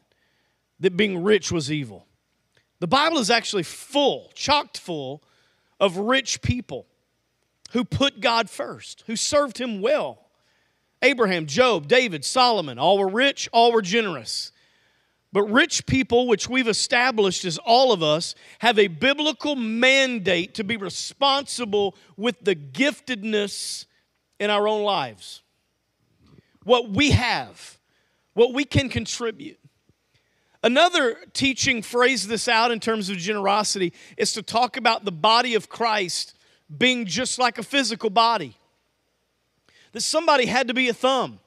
that 0.79 0.95
being 0.95 1.23
rich 1.23 1.51
was 1.51 1.71
evil. 1.71 2.05
The 2.79 2.87
Bible 2.87 3.17
is 3.17 3.31
actually 3.31 3.63
full, 3.63 4.31
chocked 4.35 4.77
full 4.77 5.23
of 5.79 5.97
rich 5.97 6.41
people 6.43 6.85
who 7.71 7.83
put 7.83 8.19
God 8.19 8.49
first, 8.49 9.03
who 9.07 9.15
served 9.15 9.57
him 9.57 9.81
well. 9.81 10.19
Abraham, 11.01 11.45
Job, 11.47 11.87
David, 11.87 12.23
Solomon, 12.23 12.77
all 12.77 12.97
were 12.97 13.09
rich, 13.09 13.49
all 13.51 13.71
were 13.71 13.81
generous. 13.81 14.51
But 15.33 15.43
rich 15.43 15.85
people, 15.85 16.27
which 16.27 16.49
we've 16.49 16.67
established 16.67 17.45
as 17.45 17.57
all 17.57 17.93
of 17.93 18.03
us, 18.03 18.35
have 18.59 18.77
a 18.77 18.87
biblical 18.87 19.55
mandate 19.55 20.55
to 20.55 20.63
be 20.63 20.75
responsible 20.75 21.95
with 22.17 22.39
the 22.41 22.55
giftedness 22.55 23.85
in 24.39 24.49
our 24.49 24.67
own 24.67 24.83
lives. 24.83 25.41
What 26.63 26.89
we 26.89 27.11
have, 27.11 27.79
what 28.33 28.53
we 28.53 28.65
can 28.65 28.89
contribute. 28.89 29.57
Another 30.61 31.15
teaching 31.33 31.81
phrase 31.81 32.27
this 32.27 32.47
out 32.47 32.69
in 32.69 32.79
terms 32.79 33.09
of 33.09 33.17
generosity 33.17 33.93
is 34.17 34.33
to 34.33 34.43
talk 34.43 34.77
about 34.77 35.05
the 35.05 35.11
body 35.11 35.55
of 35.55 35.69
Christ 35.69 36.35
being 36.77 37.05
just 37.05 37.39
like 37.39 37.57
a 37.57 37.63
physical 37.63 38.09
body. 38.09 38.55
That 39.91 40.01
somebody 40.01 40.45
had 40.45 40.67
to 40.69 40.73
be 40.73 40.87
a 40.87 40.93
thumb. 40.93 41.39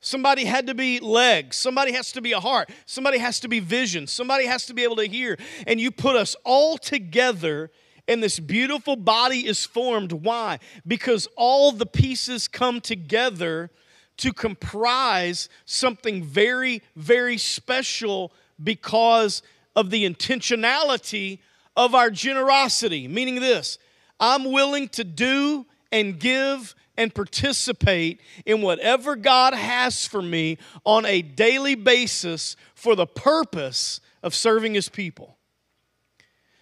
Somebody 0.00 0.44
had 0.44 0.66
to 0.66 0.74
be 0.74 1.00
legs. 1.00 1.56
Somebody 1.56 1.92
has 1.92 2.12
to 2.12 2.20
be 2.20 2.32
a 2.32 2.40
heart. 2.40 2.70
Somebody 2.84 3.18
has 3.18 3.40
to 3.40 3.48
be 3.48 3.60
vision. 3.60 4.06
Somebody 4.06 4.46
has 4.46 4.66
to 4.66 4.74
be 4.74 4.84
able 4.84 4.96
to 4.96 5.06
hear. 5.06 5.38
And 5.66 5.80
you 5.80 5.90
put 5.90 6.14
us 6.14 6.36
all 6.44 6.76
together, 6.76 7.70
and 8.06 8.22
this 8.22 8.38
beautiful 8.38 8.96
body 8.96 9.46
is 9.46 9.64
formed. 9.64 10.12
Why? 10.12 10.58
Because 10.86 11.26
all 11.36 11.72
the 11.72 11.86
pieces 11.86 12.48
come 12.48 12.82
together 12.82 13.70
to 14.18 14.32
comprise 14.32 15.48
something 15.64 16.22
very, 16.22 16.82
very 16.96 17.38
special 17.38 18.32
because 18.62 19.42
of 19.74 19.90
the 19.90 20.08
intentionality 20.08 21.38
of 21.76 21.94
our 21.94 22.10
generosity. 22.10 23.08
Meaning 23.08 23.36
this 23.36 23.78
I'm 24.20 24.52
willing 24.52 24.88
to 24.90 25.04
do 25.04 25.66
and 25.90 26.18
give 26.18 26.74
and 26.96 27.14
participate 27.14 28.20
in 28.46 28.62
whatever 28.62 29.16
God 29.16 29.54
has 29.54 30.06
for 30.06 30.22
me 30.22 30.58
on 30.84 31.04
a 31.06 31.22
daily 31.22 31.74
basis 31.74 32.56
for 32.74 32.94
the 32.94 33.06
purpose 33.06 34.00
of 34.22 34.34
serving 34.34 34.74
His 34.74 34.88
people. 34.88 35.36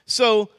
So, 0.06 0.50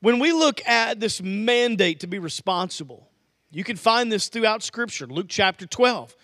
when 0.00 0.18
we 0.18 0.32
look 0.32 0.64
at 0.66 1.00
this 1.00 1.22
mandate 1.22 2.00
to 2.00 2.06
be 2.06 2.18
responsible, 2.18 3.08
you 3.50 3.64
can 3.64 3.76
find 3.76 4.12
this 4.12 4.28
throughout 4.28 4.62
Scripture. 4.62 5.06
Luke 5.06 5.26
chapter 5.28 5.66
12 5.66 6.14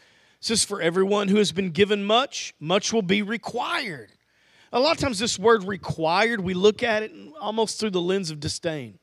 says, 0.41 0.65
For 0.65 0.81
everyone 0.83 1.29
who 1.29 1.37
has 1.37 1.53
been 1.53 1.71
given 1.71 2.05
much, 2.05 2.55
much 2.61 2.93
will 2.93 3.03
be 3.03 3.23
required. 3.23 4.13
A 4.73 4.81
lot 4.81 4.93
of 4.93 4.99
times, 4.99 5.19
this 5.19 5.39
word 5.39 5.65
required, 5.65 6.41
we 6.41 6.55
look 6.55 6.83
at 6.83 7.03
it 7.03 7.13
almost 7.41 7.81
through 7.81 7.91
the 7.91 8.01
lens 8.01 8.31
of 8.31 8.41
disdain. 8.41 8.99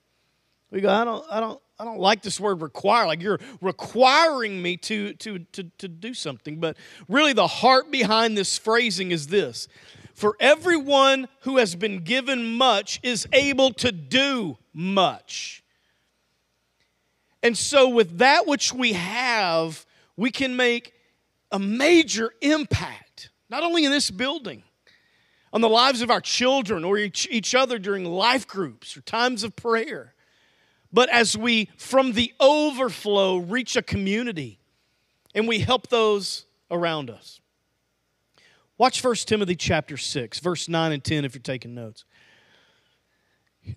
We 0.71 0.81
go, 0.81 0.89
I 0.89 1.03
don't, 1.03 1.25
I 1.29 1.39
don't, 1.39 1.59
I 1.79 1.85
don't 1.85 1.99
like 1.99 2.21
this 2.21 2.39
word 2.39 2.61
require. 2.61 3.07
Like 3.07 3.21
you're 3.21 3.39
requiring 3.61 4.61
me 4.61 4.77
to, 4.77 5.13
to, 5.13 5.39
to, 5.39 5.63
to 5.63 5.87
do 5.87 6.13
something. 6.13 6.59
But 6.59 6.77
really, 7.07 7.33
the 7.33 7.47
heart 7.47 7.89
behind 7.89 8.37
this 8.37 8.57
phrasing 8.57 9.11
is 9.11 9.27
this 9.27 9.67
For 10.13 10.35
everyone 10.39 11.27
who 11.41 11.57
has 11.57 11.75
been 11.75 12.03
given 12.03 12.45
much 12.45 12.99
is 13.01 13.27
able 13.31 13.71
to 13.75 13.91
do 13.91 14.57
much. 14.73 15.63
And 17.41 17.57
so, 17.57 17.89
with 17.89 18.17
that 18.17 18.45
which 18.45 18.73
we 18.73 18.93
have, 18.93 19.85
we 20.17 20.29
can 20.29 20.55
make 20.55 20.93
a 21.51 21.57
major 21.57 22.31
impact, 22.41 23.29
not 23.49 23.63
only 23.63 23.85
in 23.85 23.91
this 23.91 24.11
building, 24.11 24.61
on 25.51 25.61
the 25.61 25.69
lives 25.69 26.01
of 26.01 26.11
our 26.11 26.21
children 26.21 26.83
or 26.83 26.97
each, 26.97 27.27
each 27.31 27.55
other 27.55 27.79
during 27.79 28.05
life 28.05 28.47
groups 28.47 28.95
or 28.95 29.01
times 29.01 29.43
of 29.43 29.55
prayer 29.55 30.13
but 30.91 31.09
as 31.09 31.37
we, 31.37 31.69
from 31.77 32.13
the 32.13 32.33
overflow, 32.39 33.37
reach 33.37 33.75
a 33.75 33.81
community 33.81 34.59
and 35.35 35.47
we 35.47 35.59
help 35.59 35.87
those 35.89 36.45
around 36.71 37.09
us. 37.09 37.39
Watch 38.77 39.03
1 39.03 39.15
Timothy 39.15 39.55
chapter 39.55 39.97
6, 39.97 40.39
verse 40.39 40.69
9 40.69 40.91
and 40.91 41.03
10 41.03 41.25
if 41.25 41.35
you're 41.35 41.41
taking 41.41 41.75
notes. 41.75 42.05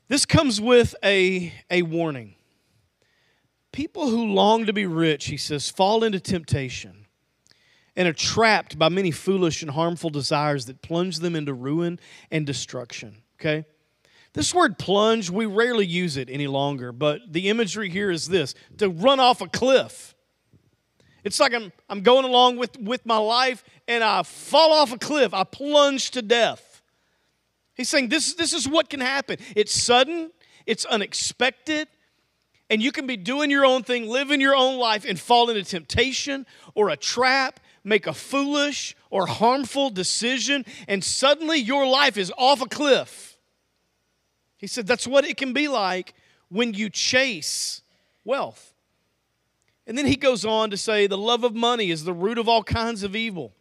This 0.09 0.25
comes 0.25 0.61
with 0.61 0.95
a, 1.05 1.53
a 1.71 1.83
warning. 1.83 2.37
People 3.73 4.09
who 4.09 4.27
long 4.27 4.67
to 4.67 4.73
be 4.73 4.87
rich, 4.87 5.27
he 5.27 5.37
says, 5.37 5.69
fall 5.69 6.05
into 6.05 6.21
temptation 6.21 7.07
and 7.97 8.09
are 8.09 8.13
trapped 8.13 8.79
by 8.79 8.89
many 8.89 9.11
foolish 9.11 9.63
and 9.63 9.73
harmful 9.73 10.11
desires 10.11 10.67
that 10.67 10.83
plunge 10.83 11.19
them 11.19 11.35
into 11.35 11.53
ruin 11.53 11.99
and 12.31 12.47
destruction. 12.47 13.23
Okay? 13.41 13.67
This 14.35 14.55
word 14.55 14.79
plunge, 14.79 15.29
we 15.29 15.45
rarely 15.45 15.87
use 15.87 16.17
it 16.17 16.31
any 16.31 16.47
longer, 16.47 16.91
but 16.91 17.21
the 17.31 17.51
imagery 17.51 17.91
here 17.91 18.11
is 18.11 18.29
this 18.29 18.55
to 18.79 18.89
run 18.89 19.21
off 19.21 19.43
a 19.43 19.49
cliff. 19.49 20.15
It's 21.23 21.39
like 21.39 21.53
I'm, 21.55 21.71
I'm 21.89 22.01
going 22.01 22.25
along 22.25 22.57
with, 22.57 22.79
with 22.81 23.05
my 23.05 23.19
life 23.19 23.63
and 23.87 24.03
I 24.03 24.23
fall 24.23 24.73
off 24.73 24.93
a 24.93 24.99
cliff, 24.99 25.35
I 25.35 25.45
plunge 25.45 26.13
to 26.13 26.23
death. 26.23 26.83
He's 27.75 27.89
saying 27.89 28.09
this, 28.09 28.35
this 28.35 28.53
is 28.53 28.69
what 28.69 28.89
can 28.89 29.01
happen. 29.01 29.37
It's 29.55 29.73
sudden, 29.73 30.31
it's 30.67 30.85
unexpected, 30.85 31.89
and 32.71 32.83
you 32.83 32.91
can 32.91 33.07
be 33.07 33.17
doing 33.17 33.51
your 33.51 33.67
own 33.67 33.83
thing, 33.83 34.09
living 34.09 34.41
your 34.41 34.57
own 34.57 34.79
life, 34.79 35.05
and 35.07 35.21
fall 35.21 35.51
into 35.51 35.63
temptation 35.63 36.47
or 36.75 36.89
a 36.89 36.97
trap, 36.97 37.61
make 37.85 38.07
a 38.07 38.15
foolish 38.15 38.97
or 39.11 39.27
harmful 39.27 39.91
decision, 39.91 40.65
and 40.89 41.05
suddenly 41.05 41.59
your 41.59 41.87
life 41.87 42.17
is 42.17 42.33
off 42.39 42.63
a 42.63 42.67
cliff. 42.67 43.32
He 44.63 44.69
said 44.69 44.87
that's 44.87 45.09
what 45.09 45.25
it 45.25 45.37
can 45.37 45.53
be 45.53 45.67
like 45.67 46.15
when 46.49 46.73
you 46.73 46.89
chase 46.89 47.83
wealth. 48.25 48.73
And 49.89 49.99
then 49.99 50.07
he 50.07 50.15
goes 50.15 50.45
on 50.45 50.71
to 50.71 50.77
say 50.77 51.09
the 51.09 51.19
love 51.19 51.43
of 51.43 51.53
money 51.53 51.91
is 51.91 52.05
the 52.05 52.13
root 52.13 52.39
of 52.39 52.49
all 52.49 52.63
kinds 52.63 53.03
of 53.03 53.17
evil. 53.17 53.53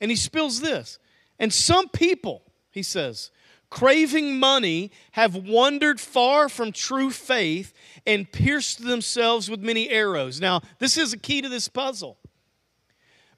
And 0.00 0.10
he 0.10 0.16
spills 0.16 0.62
this. 0.62 0.98
And 1.38 1.52
some 1.52 1.90
people, 1.90 2.42
he 2.70 2.82
says, 2.82 3.30
craving 3.68 4.38
money, 4.38 4.92
have 5.10 5.36
wandered 5.36 6.00
far 6.00 6.48
from 6.48 6.72
true 6.72 7.10
faith 7.10 7.74
and 8.06 8.32
pierced 8.32 8.82
themselves 8.82 9.50
with 9.50 9.60
many 9.60 9.90
arrows. 9.90 10.40
Now, 10.40 10.62
this 10.78 10.96
is 10.96 11.12
a 11.12 11.18
key 11.18 11.42
to 11.42 11.50
this 11.50 11.68
puzzle 11.68 12.16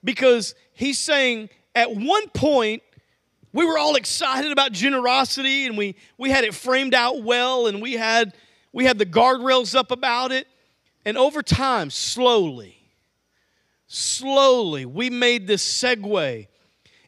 because 0.05 0.55
he's 0.71 0.99
saying 0.99 1.49
at 1.75 1.93
one 1.93 2.29
point, 2.29 2.81
we 3.53 3.65
were 3.65 3.77
all 3.77 3.95
excited 3.95 4.51
about 4.51 4.71
generosity 4.71 5.65
and 5.65 5.77
we, 5.77 5.95
we 6.17 6.29
had 6.29 6.43
it 6.43 6.53
framed 6.53 6.93
out 6.93 7.23
well 7.23 7.67
and 7.67 7.81
we 7.81 7.93
had, 7.93 8.33
we 8.71 8.85
had 8.85 8.97
the 8.97 9.05
guardrails 9.05 9.75
up 9.75 9.91
about 9.91 10.31
it. 10.31 10.47
And 11.03 11.17
over 11.17 11.41
time, 11.41 11.89
slowly, 11.89 12.77
slowly, 13.87 14.85
we 14.85 15.09
made 15.09 15.47
this 15.47 15.63
segue 15.65 16.47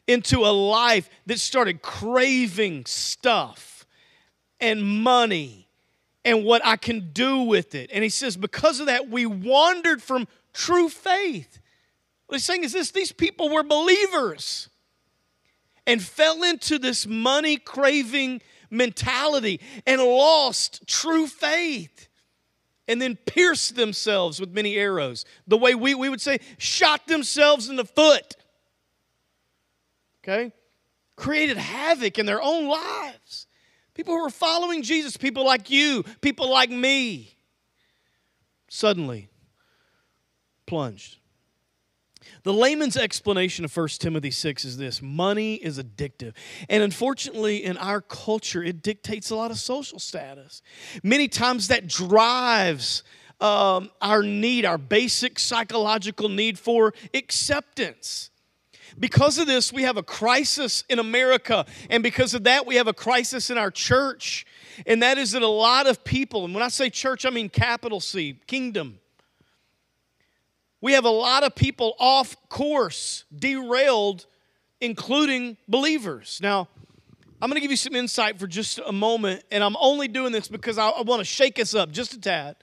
into 0.06 0.40
a 0.40 0.52
life 0.52 1.08
that 1.26 1.38
started 1.40 1.80
craving 1.80 2.84
stuff 2.86 3.86
and 4.60 4.82
money 4.82 5.68
and 6.24 6.44
what 6.44 6.64
I 6.64 6.76
can 6.76 7.12
do 7.12 7.40
with 7.40 7.74
it. 7.74 7.90
And 7.92 8.02
he 8.02 8.10
says, 8.10 8.36
because 8.36 8.80
of 8.80 8.86
that, 8.86 9.08
we 9.08 9.24
wandered 9.24 10.02
from 10.02 10.26
true 10.52 10.88
faith. 10.88 11.60
What 12.26 12.36
he's 12.36 12.44
saying 12.44 12.64
is 12.64 12.72
this 12.72 12.90
these 12.90 13.12
people 13.12 13.48
were 13.48 13.62
believers 13.62 14.68
and 15.86 16.02
fell 16.02 16.42
into 16.42 16.78
this 16.78 17.06
money 17.06 17.56
craving 17.56 18.40
mentality 18.70 19.60
and 19.86 20.00
lost 20.00 20.86
true 20.86 21.26
faith 21.26 22.08
and 22.86 23.00
then 23.00 23.16
pierced 23.16 23.76
themselves 23.76 24.40
with 24.40 24.50
many 24.50 24.76
arrows. 24.76 25.24
The 25.46 25.56
way 25.56 25.74
we, 25.74 25.94
we 25.94 26.08
would 26.08 26.20
say, 26.20 26.38
shot 26.58 27.06
themselves 27.06 27.68
in 27.68 27.76
the 27.76 27.84
foot. 27.84 28.36
Okay? 30.22 30.52
Created 31.16 31.56
havoc 31.56 32.18
in 32.18 32.26
their 32.26 32.42
own 32.42 32.68
lives. 32.68 33.46
People 33.94 34.14
who 34.14 34.22
were 34.22 34.30
following 34.30 34.82
Jesus, 34.82 35.16
people 35.16 35.44
like 35.44 35.70
you, 35.70 36.02
people 36.20 36.50
like 36.50 36.70
me, 36.70 37.36
suddenly 38.68 39.28
plunged. 40.66 41.18
The 42.42 42.52
layman's 42.52 42.96
explanation 42.96 43.64
of 43.64 43.76
1 43.76 43.88
Timothy 43.98 44.30
6 44.30 44.64
is 44.64 44.76
this 44.76 45.00
money 45.00 45.54
is 45.54 45.78
addictive. 45.78 46.34
And 46.68 46.82
unfortunately, 46.82 47.64
in 47.64 47.76
our 47.78 48.00
culture, 48.00 48.62
it 48.62 48.82
dictates 48.82 49.30
a 49.30 49.36
lot 49.36 49.50
of 49.50 49.58
social 49.58 49.98
status. 49.98 50.62
Many 51.02 51.28
times 51.28 51.68
that 51.68 51.86
drives 51.86 53.02
um, 53.40 53.90
our 54.00 54.22
need, 54.22 54.64
our 54.64 54.78
basic 54.78 55.38
psychological 55.38 56.28
need 56.28 56.58
for 56.58 56.94
acceptance. 57.12 58.30
Because 58.98 59.38
of 59.38 59.46
this, 59.46 59.72
we 59.72 59.82
have 59.82 59.96
a 59.96 60.02
crisis 60.02 60.84
in 60.88 60.98
America. 60.98 61.66
And 61.90 62.02
because 62.02 62.34
of 62.34 62.44
that, 62.44 62.66
we 62.66 62.76
have 62.76 62.86
a 62.86 62.92
crisis 62.92 63.50
in 63.50 63.58
our 63.58 63.70
church. 63.70 64.46
And 64.86 65.02
that 65.02 65.18
is 65.18 65.32
that 65.32 65.42
a 65.42 65.48
lot 65.48 65.86
of 65.86 66.04
people, 66.04 66.44
and 66.44 66.54
when 66.54 66.62
I 66.62 66.68
say 66.68 66.90
church, 66.90 67.26
I 67.26 67.30
mean 67.30 67.48
capital 67.48 68.00
C, 68.00 68.38
kingdom 68.46 68.98
we 70.84 70.92
have 70.92 71.06
a 71.06 71.10
lot 71.10 71.44
of 71.44 71.54
people 71.54 71.94
off 71.98 72.36
course, 72.50 73.24
derailed, 73.34 74.26
including 74.82 75.56
believers. 75.66 76.40
Now, 76.42 76.68
I'm 77.40 77.48
going 77.48 77.54
to 77.54 77.62
give 77.62 77.70
you 77.70 77.78
some 77.78 77.94
insight 77.94 78.38
for 78.38 78.46
just 78.46 78.78
a 78.84 78.92
moment, 78.92 79.44
and 79.50 79.64
I'm 79.64 79.78
only 79.80 80.08
doing 80.08 80.30
this 80.30 80.46
because 80.46 80.76
I, 80.76 80.90
I 80.90 81.00
want 81.00 81.20
to 81.20 81.24
shake 81.24 81.58
us 81.58 81.74
up 81.74 81.90
just 81.90 82.12
a 82.12 82.20
tad 82.20 82.56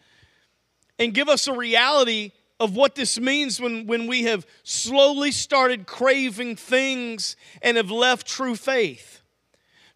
and 0.99 1.15
give 1.15 1.29
us 1.29 1.47
a 1.47 1.53
reality 1.53 2.31
of 2.59 2.75
what 2.75 2.93
this 2.93 3.19
means 3.19 3.59
when, 3.59 3.87
when 3.87 4.05
we 4.05 4.21
have 4.25 4.45
slowly 4.61 5.31
started 5.31 5.87
craving 5.87 6.57
things 6.57 7.35
and 7.63 7.75
have 7.75 7.89
left 7.89 8.27
true 8.27 8.55
faith. 8.55 9.20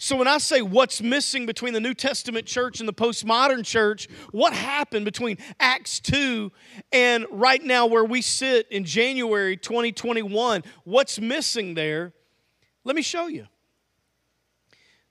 So, 0.05 0.15
when 0.15 0.27
I 0.27 0.38
say 0.38 0.62
what's 0.62 1.01
missing 1.01 1.47
between 1.47 1.74
the 1.74 1.79
New 1.79 1.95
Testament 1.95 2.45
church 2.45 2.79
and 2.79 2.88
the 2.88 2.93
postmodern 2.93 3.65
church, 3.65 4.08
what 4.30 4.53
happened 4.53 5.03
between 5.03 5.39
Acts 5.60 5.99
2 5.99 6.51
and 6.91 7.25
right 7.32 7.63
now 7.63 7.88
where 7.88 8.06
we 8.06 8.21
sit 8.21 8.67
in 8.69 8.86
January 8.86 9.58
2021, 9.58 10.62
what's 10.84 11.19
missing 11.19 11.73
there? 11.73 12.13
Let 12.84 12.95
me 12.95 13.01
show 13.01 13.25
you. 13.25 13.47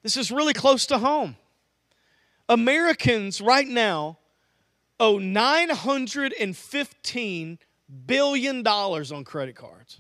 This 0.05 0.16
is 0.16 0.31
really 0.31 0.53
close 0.53 0.87
to 0.87 0.99
home. 0.99 1.35
Americans 2.49 3.40
right 3.40 3.66
now 3.66 4.19
owe 5.01 5.19
$915 5.19 7.59
billion 8.07 8.64
on 8.64 9.25
credit 9.25 9.57
cards. 9.57 9.99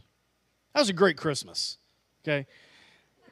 That 0.72 0.82
was 0.82 0.88
a 0.88 0.92
great 0.92 1.16
Christmas, 1.16 1.78
okay? 2.22 2.46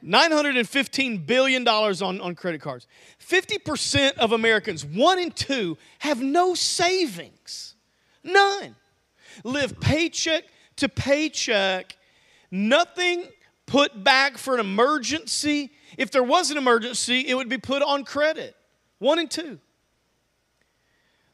$915 0.05 1.25
billion 1.25 1.67
on, 1.67 2.21
on 2.21 2.35
credit 2.35 2.61
cards. 2.61 2.87
50% 3.25 4.17
of 4.17 4.31
Americans, 4.31 4.85
one 4.85 5.19
in 5.19 5.31
two, 5.31 5.77
have 5.99 6.21
no 6.21 6.53
savings. 6.53 7.75
None. 8.23 8.75
Live 9.43 9.79
paycheck 9.79 10.43
to 10.77 10.89
paycheck, 10.89 11.97
nothing 12.51 13.25
put 13.65 14.03
back 14.03 14.37
for 14.37 14.55
an 14.55 14.59
emergency. 14.59 15.71
If 15.97 16.11
there 16.11 16.23
was 16.23 16.51
an 16.51 16.57
emergency, 16.57 17.27
it 17.27 17.35
would 17.35 17.49
be 17.49 17.57
put 17.57 17.81
on 17.81 18.03
credit. 18.03 18.55
One 18.99 19.19
in 19.19 19.27
two. 19.27 19.59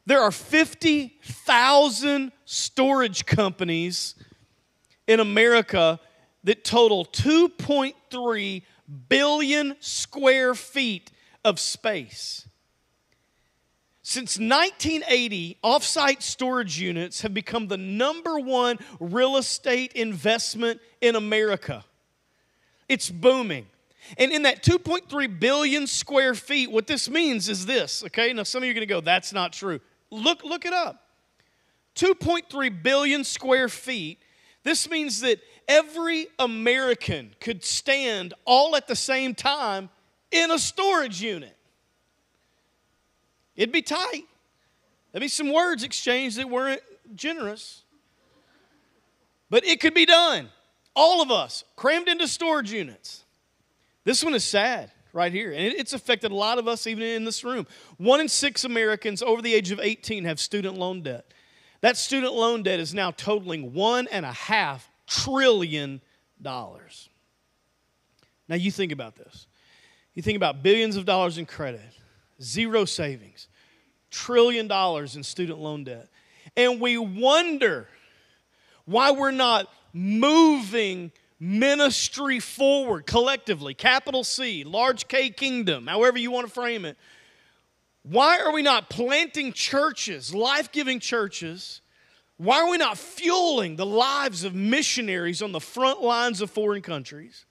There 0.06 0.20
are 0.20 0.32
50,000 0.32 2.32
storage 2.44 3.26
companies 3.26 4.14
in 5.06 5.20
America 5.20 6.00
that 6.44 6.64
total 6.64 7.04
2.3 8.10 8.62
billion 9.08 9.76
square 9.80 10.54
feet 10.54 11.10
of 11.44 11.58
space. 11.58 12.46
Since 14.02 14.38
1980, 14.38 15.58
offsite 15.62 16.22
storage 16.22 16.80
units 16.80 17.20
have 17.22 17.32
become 17.32 17.68
the 17.68 17.76
number 17.76 18.40
one 18.40 18.78
real 18.98 19.36
estate 19.36 19.92
investment 19.92 20.80
in 21.00 21.14
America. 21.14 21.84
It's 22.88 23.08
booming. 23.08 23.66
And 24.18 24.32
in 24.32 24.42
that 24.42 24.64
2.3 24.64 25.38
billion 25.38 25.86
square 25.86 26.34
feet, 26.34 26.72
what 26.72 26.88
this 26.88 27.08
means 27.08 27.48
is 27.48 27.66
this, 27.66 28.02
okay? 28.06 28.32
Now, 28.32 28.42
some 28.42 28.62
of 28.62 28.66
you 28.66 28.72
are 28.72 28.74
going 28.74 28.88
to 28.88 28.92
go, 28.92 29.00
that's 29.00 29.32
not 29.32 29.52
true. 29.52 29.78
Look, 30.10 30.42
look 30.42 30.64
it 30.64 30.72
up. 30.72 31.04
2.3 31.94 32.82
billion 32.82 33.22
square 33.22 33.68
feet. 33.68 34.18
This 34.64 34.90
means 34.90 35.20
that 35.20 35.38
every 35.70 36.26
American 36.40 37.32
could 37.38 37.64
stand 37.64 38.34
all 38.44 38.74
at 38.74 38.88
the 38.88 38.96
same 38.96 39.36
time 39.36 39.88
in 40.32 40.50
a 40.50 40.58
storage 40.58 41.22
unit. 41.22 41.56
It'd 43.54 43.72
be 43.72 43.80
tight. 43.80 44.24
There'd 45.12 45.20
be 45.20 45.28
some 45.28 45.52
words 45.52 45.84
exchanged 45.84 46.38
that 46.38 46.50
weren't 46.50 46.82
generous. 47.14 47.84
But 49.48 49.64
it 49.64 49.80
could 49.80 49.94
be 49.94 50.06
done. 50.06 50.48
All 50.96 51.22
of 51.22 51.30
us 51.30 51.62
crammed 51.76 52.08
into 52.08 52.26
storage 52.26 52.72
units. 52.72 53.24
This 54.04 54.24
one 54.24 54.34
is 54.34 54.42
sad 54.42 54.90
right 55.12 55.32
here, 55.32 55.52
and 55.52 55.62
it's 55.62 55.92
affected 55.92 56.32
a 56.32 56.34
lot 56.34 56.58
of 56.58 56.66
us 56.66 56.86
even 56.88 57.04
in 57.04 57.24
this 57.24 57.44
room. 57.44 57.66
One 57.96 58.20
in 58.20 58.28
six 58.28 58.64
Americans 58.64 59.22
over 59.22 59.40
the 59.40 59.54
age 59.54 59.70
of 59.70 59.78
18 59.78 60.24
have 60.24 60.40
student 60.40 60.76
loan 60.76 61.02
debt. 61.02 61.32
That 61.80 61.96
student 61.96 62.34
loan 62.34 62.64
debt 62.64 62.80
is 62.80 62.92
now 62.92 63.12
totaling 63.12 63.72
one 63.72 64.08
and 64.08 64.26
a 64.26 64.32
half 64.32 64.89
trillion 65.10 66.00
dollars. 66.40 67.08
Now, 68.48 68.54
you 68.56 68.70
think 68.70 68.92
about 68.92 69.16
this. 69.16 69.46
You 70.14 70.22
think 70.22 70.36
about 70.36 70.62
billions 70.62 70.96
of 70.96 71.04
dollars 71.04 71.36
in 71.36 71.46
credit, 71.46 71.82
zero 72.42 72.84
savings, 72.84 73.48
trillion 74.10 74.66
dollars 74.68 75.16
in 75.16 75.22
student 75.22 75.58
loan 75.58 75.84
debt. 75.84 76.08
And 76.56 76.80
we 76.80 76.96
wonder 76.96 77.88
why 78.86 79.10
we're 79.10 79.30
not 79.30 79.68
moving 79.92 81.12
ministry 81.38 82.40
forward 82.40 83.06
collectively, 83.06 83.74
capital 83.74 84.24
C, 84.24 84.64
large 84.64 85.08
K 85.08 85.30
kingdom, 85.30 85.86
however 85.86 86.18
you 86.18 86.30
want 86.30 86.46
to 86.46 86.52
frame 86.52 86.84
it. 86.84 86.96
Why 88.02 88.40
are 88.40 88.52
we 88.52 88.62
not 88.62 88.88
planting 88.90 89.52
churches, 89.52 90.34
life 90.34 90.72
giving 90.72 91.00
churches, 91.00 91.80
why 92.40 92.62
are 92.62 92.70
we 92.70 92.78
not 92.78 92.96
fueling 92.96 93.76
the 93.76 93.84
lives 93.84 94.44
of 94.44 94.54
missionaries 94.54 95.42
on 95.42 95.52
the 95.52 95.60
front 95.60 96.00
lines 96.00 96.40
of 96.40 96.50
foreign 96.50 96.80
countries? 96.80 97.44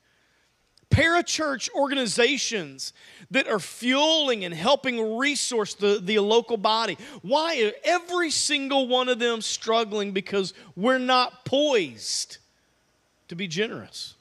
Parachurch 0.89 1.69
organizations 1.75 2.93
that 3.29 3.47
are 3.47 3.59
fueling 3.59 4.45
and 4.45 4.51
helping 4.51 5.19
resource 5.19 5.75
the, 5.75 5.99
the 6.03 6.17
local 6.17 6.57
body. 6.57 6.97
Why 7.21 7.61
are 7.61 7.71
every 7.83 8.31
single 8.31 8.87
one 8.87 9.09
of 9.09 9.19
them 9.19 9.41
struggling? 9.41 10.11
Because 10.11 10.55
we're 10.75 10.97
not 10.97 11.45
poised 11.45 12.39
to 13.27 13.35
be 13.35 13.47
generous. 13.47 14.15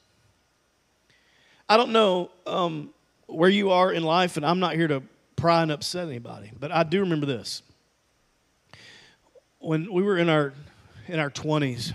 I 1.67 1.77
don't 1.77 1.91
know 1.91 2.29
um, 2.45 2.91
where 3.25 3.49
you 3.49 3.71
are 3.71 3.91
in 3.91 4.03
life, 4.03 4.37
and 4.37 4.45
I'm 4.45 4.59
not 4.59 4.75
here 4.75 4.87
to 4.87 5.01
pry 5.35 5.63
and 5.63 5.71
upset 5.71 6.07
anybody, 6.07 6.51
but 6.59 6.71
I 6.71 6.83
do 6.83 6.99
remember 6.99 7.25
this 7.25 7.63
when 9.69 9.93
we 9.93 10.01
were 10.01 10.17
in 10.17 10.29
our 10.29 10.51
in 11.07 11.19
our 11.19 11.29
20s 11.29 11.93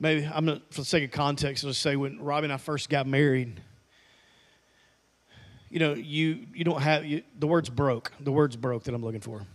maybe 0.00 0.26
I'm 0.26 0.44
gonna, 0.44 0.60
for 0.70 0.80
the 0.80 0.84
sake 0.84 1.04
of 1.04 1.12
context, 1.12 1.62
let's 1.62 1.78
say 1.78 1.94
when 1.94 2.18
Robbie 2.18 2.46
and 2.46 2.52
I 2.52 2.56
first 2.56 2.90
got 2.90 3.06
married, 3.06 3.60
you 5.68 5.78
know, 5.78 5.94
you 5.94 6.46
you 6.52 6.64
don't 6.64 6.82
have 6.82 7.04
you, 7.04 7.22
the 7.38 7.46
word's 7.46 7.70
broke. 7.70 8.10
The 8.18 8.32
word's 8.32 8.56
broke 8.56 8.82
that 8.84 8.94
I'm 8.94 9.04
looking 9.04 9.20
for. 9.20 9.46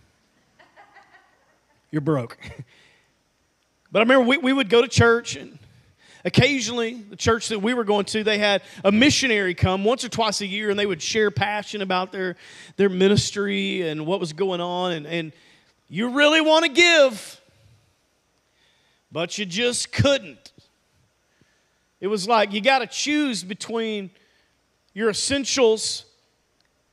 You're 1.92 2.00
broke. 2.00 2.38
but 3.92 4.00
I 4.00 4.04
remember 4.04 4.26
we, 4.26 4.38
we 4.38 4.54
would 4.54 4.70
go 4.70 4.82
to 4.82 4.88
church 4.88 5.36
and 5.36 5.60
occasionally 6.24 6.94
the 6.94 7.18
church 7.18 7.50
that 7.50 7.60
we 7.60 7.74
were 7.74 7.84
going 7.84 8.06
to 8.06 8.24
they 8.24 8.38
had 8.38 8.62
a 8.86 8.94
missionary 8.94 9.54
come 9.54 9.84
once 9.84 10.06
or 10.06 10.10
twice 10.10 10.40
a 10.40 10.48
year 10.48 10.70
and 10.70 10.80
they 10.80 10.86
would 10.86 11.02
share 11.02 11.32
passion 11.32 11.82
about 11.82 12.14
their 12.14 12.38
their 12.78 12.88
ministry 12.88 13.82
and 13.82 14.06
what 14.06 14.22
was 14.22 14.32
going 14.32 14.62
on 14.62 14.94
and, 14.94 15.06
and 15.06 15.34
you 15.88 16.10
really 16.10 16.42
want 16.42 16.66
to 16.66 16.72
give 16.72 17.42
but 19.12 19.38
you 19.38 19.46
just 19.46 19.94
couldn't. 19.94 20.52
It 22.02 22.08
was 22.08 22.28
like 22.28 22.52
you 22.52 22.60
got 22.60 22.80
to 22.80 22.88
choose 22.88 23.46
between 23.46 24.10
your 24.94 25.10
essentials 25.10 26.04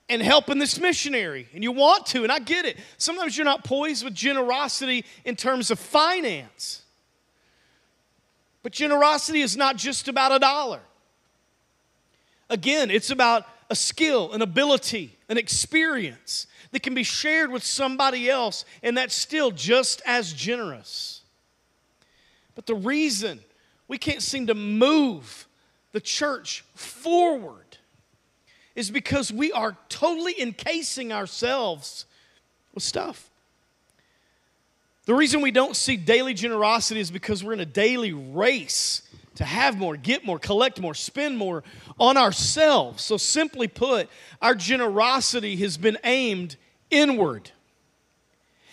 and 0.09 0.23
helping 0.23 0.59
this 0.59 0.79
missionary 0.79 1.49
and 1.53 1.65
you 1.65 1.73
want 1.73 2.07
to 2.07 2.23
and 2.23 2.31
i 2.31 2.39
get 2.39 2.65
it. 2.65 2.77
Sometimes 2.97 3.37
you're 3.37 3.45
not 3.45 3.65
poised 3.65 4.05
with 4.05 4.15
generosity 4.15 5.05
in 5.25 5.35
terms 5.35 5.71
of 5.71 5.79
finance 5.79 6.83
but 8.63 8.73
generosity 8.73 9.41
is 9.41 9.57
not 9.57 9.77
just 9.77 10.09
about 10.09 10.33
a 10.33 10.39
dollar. 10.39 10.81
Again, 12.49 12.91
it's 12.91 13.11
about 13.11 13.47
a 13.71 13.75
skill, 13.75 14.33
an 14.33 14.43
ability, 14.43 15.19
an 15.29 15.39
experience 15.39 16.47
that 16.73 16.83
can 16.83 16.95
be 16.95 17.03
shared 17.03 17.53
with 17.53 17.63
somebody 17.63 18.29
else, 18.29 18.65
and 18.83 18.97
that's 18.97 19.15
still 19.15 19.51
just 19.51 20.03
as 20.05 20.33
generous. 20.33 21.21
But 22.55 22.67
the 22.67 22.75
reason 22.75 23.41
we 23.89 23.99
can't 23.99 24.23
seem 24.23 24.49
to 24.49 24.55
move 24.55 25.47
the 25.93 26.01
church 26.01 26.65
forward 26.75 27.79
is 28.75 28.91
because 28.91 29.31
we 29.31 29.53
are 29.53 29.77
totally 29.89 30.41
encasing 30.41 31.13
ourselves 31.13 32.07
with 32.75 32.83
stuff. 32.83 33.31
The 35.05 35.15
reason 35.15 35.41
we 35.43 35.51
don't 35.51 35.77
see 35.77 35.97
daily 35.97 36.33
generosity 36.33 37.01
is 37.01 37.11
because 37.11 37.45
we're 37.45 37.53
in 37.53 37.61
a 37.61 37.67
daily 37.67 38.13
race 38.13 39.03
to 39.37 39.45
have 39.45 39.79
more, 39.79 39.97
get 39.97 40.25
more, 40.25 40.39
collect 40.39 40.81
more, 40.81 40.95
spend 40.95 41.39
more 41.39 41.65
on 41.99 42.17
ourselves. 42.17 43.03
So, 43.03 43.17
simply 43.17 43.69
put, 43.69 44.09
our 44.41 44.55
generosity 44.55 45.57
has 45.57 45.77
been 45.77 45.99
aimed 46.05 46.57
inward. 46.91 47.51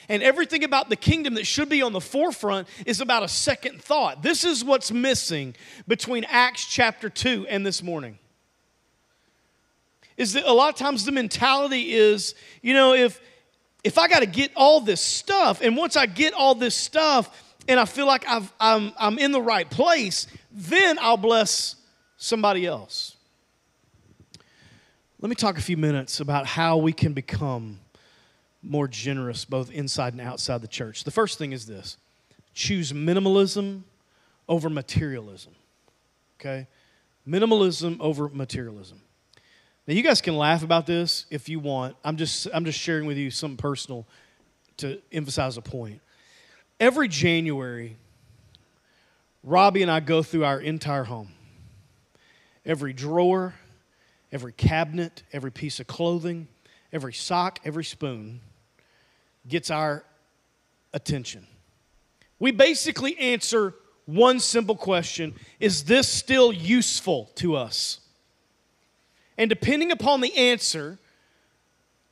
And 0.09 0.23
everything 0.23 0.63
about 0.63 0.89
the 0.89 0.95
kingdom 0.95 1.35
that 1.35 1.45
should 1.45 1.69
be 1.69 1.83
on 1.83 1.93
the 1.93 2.01
forefront 2.01 2.67
is 2.85 2.99
about 2.99 3.21
a 3.21 3.27
second 3.27 3.81
thought. 3.81 4.23
This 4.23 4.43
is 4.43 4.63
what's 4.63 4.91
missing 4.91 5.55
between 5.87 6.25
Acts 6.25 6.65
chapter 6.65 7.09
2 7.09 7.45
and 7.47 7.63
this 7.63 7.83
morning. 7.83 8.17
Is 10.17 10.33
that 10.33 10.45
a 10.45 10.51
lot 10.51 10.69
of 10.69 10.75
times 10.75 11.05
the 11.05 11.11
mentality 11.11 11.93
is, 11.93 12.33
you 12.61 12.73
know, 12.73 12.93
if 12.93 13.21
if 13.83 13.97
I 13.97 14.07
got 14.07 14.19
to 14.19 14.25
get 14.25 14.51
all 14.55 14.81
this 14.81 15.01
stuff, 15.01 15.61
and 15.61 15.77
once 15.77 15.95
I 15.95 16.05
get 16.05 16.33
all 16.33 16.55
this 16.55 16.75
stuff 16.75 17.55
and 17.67 17.79
I 17.79 17.85
feel 17.85 18.05
like 18.05 18.27
I've, 18.27 18.51
I'm, 18.59 18.91
I'm 18.97 19.17
in 19.17 19.31
the 19.31 19.41
right 19.41 19.69
place, 19.69 20.27
then 20.59 20.97
I'll 20.99 21.17
bless 21.17 21.75
somebody 22.17 22.65
else. 22.65 23.15
Let 25.21 25.29
me 25.29 25.35
talk 25.35 25.57
a 25.57 25.61
few 25.61 25.77
minutes 25.77 26.19
about 26.19 26.45
how 26.45 26.77
we 26.77 26.93
can 26.93 27.13
become 27.13 27.79
more 28.61 28.87
generous 28.87 29.45
both 29.45 29.71
inside 29.71 30.13
and 30.13 30.21
outside 30.21 30.61
the 30.61 30.67
church. 30.67 31.03
The 31.03 31.11
first 31.11 31.37
thing 31.37 31.53
is 31.53 31.65
this 31.65 31.97
choose 32.53 32.91
minimalism 32.91 33.83
over 34.49 34.69
materialism. 34.69 35.53
Okay? 36.39 36.67
Minimalism 37.27 37.97
over 37.99 38.27
materialism. 38.27 39.01
Now 39.87 39.93
you 39.93 40.03
guys 40.03 40.21
can 40.21 40.37
laugh 40.37 40.63
about 40.63 40.85
this 40.85 41.25
if 41.29 41.47
you 41.47 41.59
want. 41.59 41.95
I'm 42.03 42.17
just 42.17 42.47
I'm 42.53 42.65
just 42.65 42.79
sharing 42.79 43.05
with 43.05 43.17
you 43.17 43.31
something 43.31 43.57
personal 43.57 44.05
to 44.77 45.01
emphasize 45.11 45.57
a 45.57 45.61
point. 45.61 46.01
Every 46.79 47.07
January, 47.07 47.97
Robbie 49.43 49.81
and 49.81 49.91
I 49.91 49.99
go 49.99 50.21
through 50.21 50.45
our 50.45 50.59
entire 50.59 51.05
home. 51.05 51.29
Every 52.65 52.93
drawer, 52.93 53.55
every 54.31 54.53
cabinet, 54.53 55.23
every 55.31 55.51
piece 55.51 55.79
of 55.79 55.87
clothing, 55.87 56.47
every 56.91 57.13
sock, 57.13 57.59
every 57.63 57.83
spoon 57.83 58.41
gets 59.47 59.71
our 59.71 60.03
attention. 60.93 61.47
We 62.39 62.51
basically 62.51 63.17
answer 63.17 63.73
one 64.05 64.39
simple 64.39 64.75
question 64.75 65.35
Is 65.59 65.83
this 65.85 66.07
still 66.07 66.51
useful 66.51 67.31
to 67.35 67.55
us? 67.55 67.99
And 69.37 69.49
depending 69.49 69.91
upon 69.91 70.19
the 70.19 70.35
answer, 70.35 70.99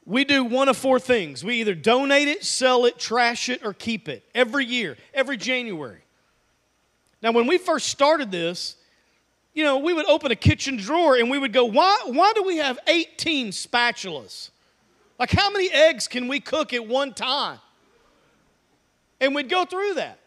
we 0.05 0.23
do 0.23 0.45
one 0.45 0.69
of 0.69 0.77
four 0.77 0.99
things. 0.99 1.43
We 1.43 1.55
either 1.55 1.75
donate 1.75 2.29
it, 2.29 2.45
sell 2.45 2.85
it, 2.85 2.97
trash 2.97 3.49
it, 3.49 3.65
or 3.65 3.73
keep 3.73 4.07
it 4.07 4.23
every 4.33 4.65
year, 4.65 4.95
every 5.13 5.35
January. 5.35 5.99
Now, 7.21 7.31
when 7.31 7.47
we 7.47 7.57
first 7.57 7.87
started 7.87 8.31
this, 8.31 8.75
you 9.53 9.63
know, 9.63 9.79
we 9.79 9.93
would 9.93 10.05
open 10.05 10.31
a 10.31 10.35
kitchen 10.35 10.77
drawer 10.77 11.15
and 11.15 11.31
we 11.31 11.39
would 11.39 11.53
go, 11.53 11.65
why, 11.65 11.99
why 12.05 12.33
do 12.35 12.43
we 12.43 12.57
have 12.57 12.77
18 12.87 13.47
spatulas? 13.49 14.51
Like, 15.19 15.31
how 15.31 15.49
many 15.49 15.71
eggs 15.71 16.07
can 16.07 16.27
we 16.27 16.39
cook 16.39 16.73
at 16.73 16.87
one 16.87 17.13
time? 17.13 17.59
And 19.19 19.33
we'd 19.33 19.49
go 19.49 19.65
through 19.65 19.95
that. 19.95 20.19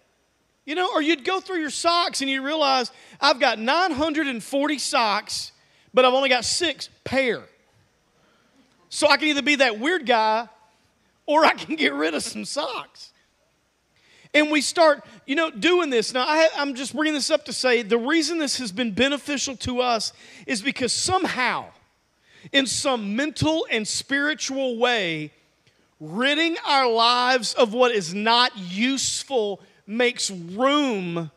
You 0.67 0.75
know, 0.75 0.91
or 0.93 1.01
you'd 1.01 1.25
go 1.25 1.41
through 1.41 1.61
your 1.61 1.71
socks 1.71 2.21
and 2.21 2.31
you 2.31 2.43
realize, 2.43 2.91
I've 3.21 3.39
got 3.41 3.59
940 3.59 4.79
socks 4.79 5.53
but 5.93 6.05
I've 6.05 6.15
only 6.15 6.29
got 6.29 6.45
six 6.45 6.89
pair. 7.05 7.43
So 8.89 9.09
I 9.09 9.17
can 9.17 9.29
either 9.29 9.43
be 9.43 9.57
that 9.57 9.79
weird 9.79 10.07
guy 10.07 10.49
or 11.27 11.45
I 11.45 11.55
can 11.55 11.77
get 11.77 11.93
rid 11.93 12.15
of 12.15 12.23
some 12.23 12.45
socks. 12.45 13.10
And 14.33 14.51
we 14.51 14.61
start, 14.61 15.05
you 15.27 15.35
know, 15.35 15.51
doing 15.51 15.91
this. 15.91 16.15
Now, 16.15 16.25
I, 16.27 16.49
am 16.57 16.75
just 16.75 16.95
bringing 16.95 17.15
this 17.15 17.31
up 17.31 17.45
to 17.47 17.53
say 17.53 17.83
the 17.83 17.99
reason 17.99 18.39
this 18.39 18.59
has 18.59 18.71
been 18.71 18.93
beneficial 18.93 19.57
to 19.57 19.81
us 19.81 20.13
is 20.47 20.63
because 20.63 20.93
somehow, 20.93 21.67
in 22.53 22.67
some 22.67 23.17
mental 23.17 23.67
and 23.71 23.87
spiritual 23.87 24.79
way, 24.79 25.33
ridding 25.99 26.57
our 26.67 26.91
lives 26.91 27.55
of 27.55 27.75
what 27.75 27.91
is 27.91 28.15
not 28.15 28.57
useful 28.57 29.61
makes 29.87 30.31
room 30.31 31.31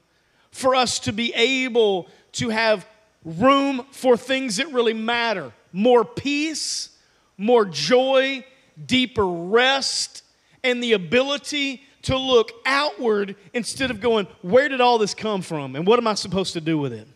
for 0.52 0.76
us 0.76 1.00
to 1.00 1.12
be 1.12 1.34
able 1.34 2.08
to 2.34 2.50
have 2.50 2.86
room 3.26 3.86
for 3.92 4.16
things 4.16 4.58
that 4.58 4.72
really 4.72 4.94
matter 4.94 5.52
more 5.74 6.06
peace, 6.06 6.90
more 7.36 7.66
joy, 7.66 8.46
deeper 8.86 9.26
rest, 9.26 10.24
and 10.64 10.82
the 10.82 10.94
ability 10.94 11.84
to 12.04 12.18
look 12.18 12.52
outward 12.66 13.36
instead 13.54 13.92
of 13.92 14.00
going, 14.00 14.28
Where 14.42 14.70
did 14.70 14.82
all 14.82 14.98
this 14.98 15.14
come 15.14 15.42
from? 15.42 15.76
And 15.76 15.86
what 15.86 16.00
am 16.00 16.08
I 16.08 16.14
supposed 16.14 16.54
to 16.54 16.62
do 16.62 16.78
with 16.78 16.94
it? 16.94 17.08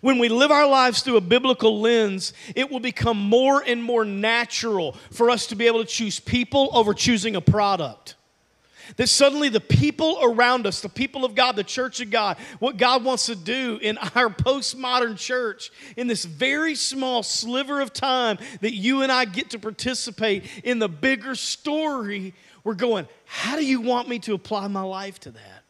When 0.00 0.18
we 0.18 0.28
live 0.28 0.50
our 0.50 0.66
lives 0.66 1.02
through 1.02 1.16
a 1.16 1.20
biblical 1.20 1.80
lens, 1.80 2.32
it 2.54 2.70
will 2.70 2.80
become 2.80 3.18
more 3.18 3.62
and 3.66 3.82
more 3.82 4.04
natural 4.04 4.92
for 5.10 5.30
us 5.30 5.46
to 5.48 5.54
be 5.54 5.66
able 5.66 5.80
to 5.80 5.86
choose 5.86 6.18
people 6.18 6.70
over 6.72 6.94
choosing 6.94 7.36
a 7.36 7.40
product. 7.40 8.14
That 8.96 9.08
suddenly 9.08 9.48
the 9.48 9.60
people 9.60 10.18
around 10.22 10.66
us, 10.66 10.80
the 10.80 10.88
people 10.88 11.24
of 11.24 11.34
God, 11.34 11.56
the 11.56 11.64
church 11.64 12.00
of 12.00 12.10
God, 12.10 12.36
what 12.60 12.76
God 12.76 13.02
wants 13.02 13.26
to 13.26 13.34
do 13.34 13.78
in 13.82 13.98
our 14.14 14.28
postmodern 14.28 15.18
church, 15.18 15.72
in 15.96 16.06
this 16.06 16.24
very 16.24 16.74
small 16.74 17.22
sliver 17.22 17.80
of 17.80 17.92
time 17.92 18.38
that 18.60 18.74
you 18.74 19.02
and 19.02 19.10
I 19.10 19.24
get 19.24 19.50
to 19.50 19.58
participate 19.58 20.44
in 20.62 20.78
the 20.78 20.88
bigger 20.88 21.34
story, 21.34 22.34
we're 22.66 22.74
going, 22.74 23.06
how 23.26 23.54
do 23.54 23.64
you 23.64 23.80
want 23.80 24.08
me 24.08 24.18
to 24.18 24.34
apply 24.34 24.66
my 24.66 24.82
life 24.82 25.20
to 25.20 25.30
that? 25.30 25.62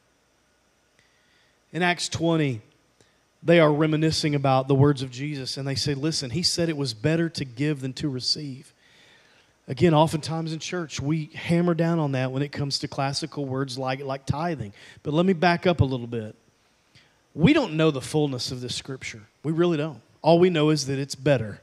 In 1.71 1.83
Acts 1.83 2.09
20, 2.09 2.63
they 3.43 3.61
are 3.61 3.71
reminiscing 3.71 4.35
about 4.35 4.67
the 4.67 4.75
words 4.75 5.03
of 5.03 5.11
Jesus 5.11 5.59
and 5.59 5.69
they 5.69 5.75
say, 5.75 5.93
listen, 5.93 6.31
he 6.31 6.43
said 6.43 6.71
it 6.71 6.77
was 6.77 6.95
better 6.95 7.29
to 7.29 7.45
give 7.45 7.83
than 7.83 7.93
to 7.93 8.09
receive. 8.09 8.73
Again, 9.69 9.93
oftentimes 9.93 10.55
in 10.55 10.59
church, 10.59 10.99
we 10.99 11.27
hammer 11.35 11.75
down 11.75 11.99
on 11.99 12.13
that 12.13 12.33
when 12.33 12.43
it 12.43 12.51
comes 12.51 12.79
to 12.79 12.89
classical 12.89 13.45
words 13.45 13.77
like, 13.77 14.03
like 14.03 14.25
tithing. 14.25 14.73
But 15.03 15.13
let 15.13 15.27
me 15.27 15.35
back 15.35 15.67
up 15.67 15.83
a 15.83 15.85
little 15.85 16.07
bit. 16.07 16.35
We 17.35 17.53
don't 17.53 17.75
know 17.75 17.91
the 17.91 18.01
fullness 18.01 18.51
of 18.51 18.63
this 18.63 18.75
scripture. 18.75 19.25
We 19.43 19.53
really 19.53 19.77
don't. 19.77 20.01
All 20.23 20.39
we 20.39 20.49
know 20.49 20.71
is 20.71 20.87
that 20.87 20.99
it's 20.99 21.15
better. 21.15 21.61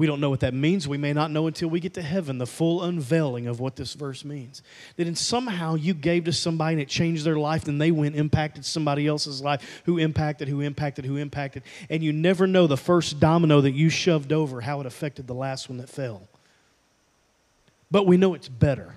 We 0.00 0.06
don't 0.06 0.20
know 0.20 0.30
what 0.30 0.40
that 0.40 0.54
means. 0.54 0.88
We 0.88 0.96
may 0.96 1.12
not 1.12 1.30
know 1.30 1.46
until 1.46 1.68
we 1.68 1.78
get 1.78 1.94
to 1.94 2.02
heaven 2.02 2.38
the 2.38 2.46
full 2.46 2.82
unveiling 2.82 3.46
of 3.46 3.60
what 3.60 3.76
this 3.76 3.92
verse 3.92 4.24
means. 4.24 4.62
That 4.96 5.06
in 5.06 5.14
somehow 5.14 5.74
you 5.74 5.92
gave 5.92 6.24
to 6.24 6.32
somebody 6.32 6.72
and 6.72 6.82
it 6.82 6.88
changed 6.88 7.24
their 7.24 7.36
life, 7.36 7.68
and 7.68 7.78
they 7.78 7.90
went 7.90 8.16
impacted 8.16 8.64
somebody 8.64 9.06
else's 9.06 9.42
life, 9.42 9.82
who 9.84 9.98
impacted, 9.98 10.48
who 10.48 10.60
impacted, 10.60 11.04
who 11.04 11.16
impacted, 11.16 11.62
and 11.90 12.02
you 12.02 12.12
never 12.12 12.46
know 12.46 12.66
the 12.66 12.76
first 12.76 13.20
domino 13.20 13.60
that 13.60 13.72
you 13.72 13.90
shoved 13.90 14.32
over 14.32 14.62
how 14.62 14.80
it 14.80 14.86
affected 14.86 15.26
the 15.26 15.34
last 15.34 15.68
one 15.68 15.78
that 15.78 15.88
fell 15.88 16.26
but 17.90 18.06
we 18.06 18.16
know 18.16 18.34
it's 18.34 18.48
better. 18.48 18.96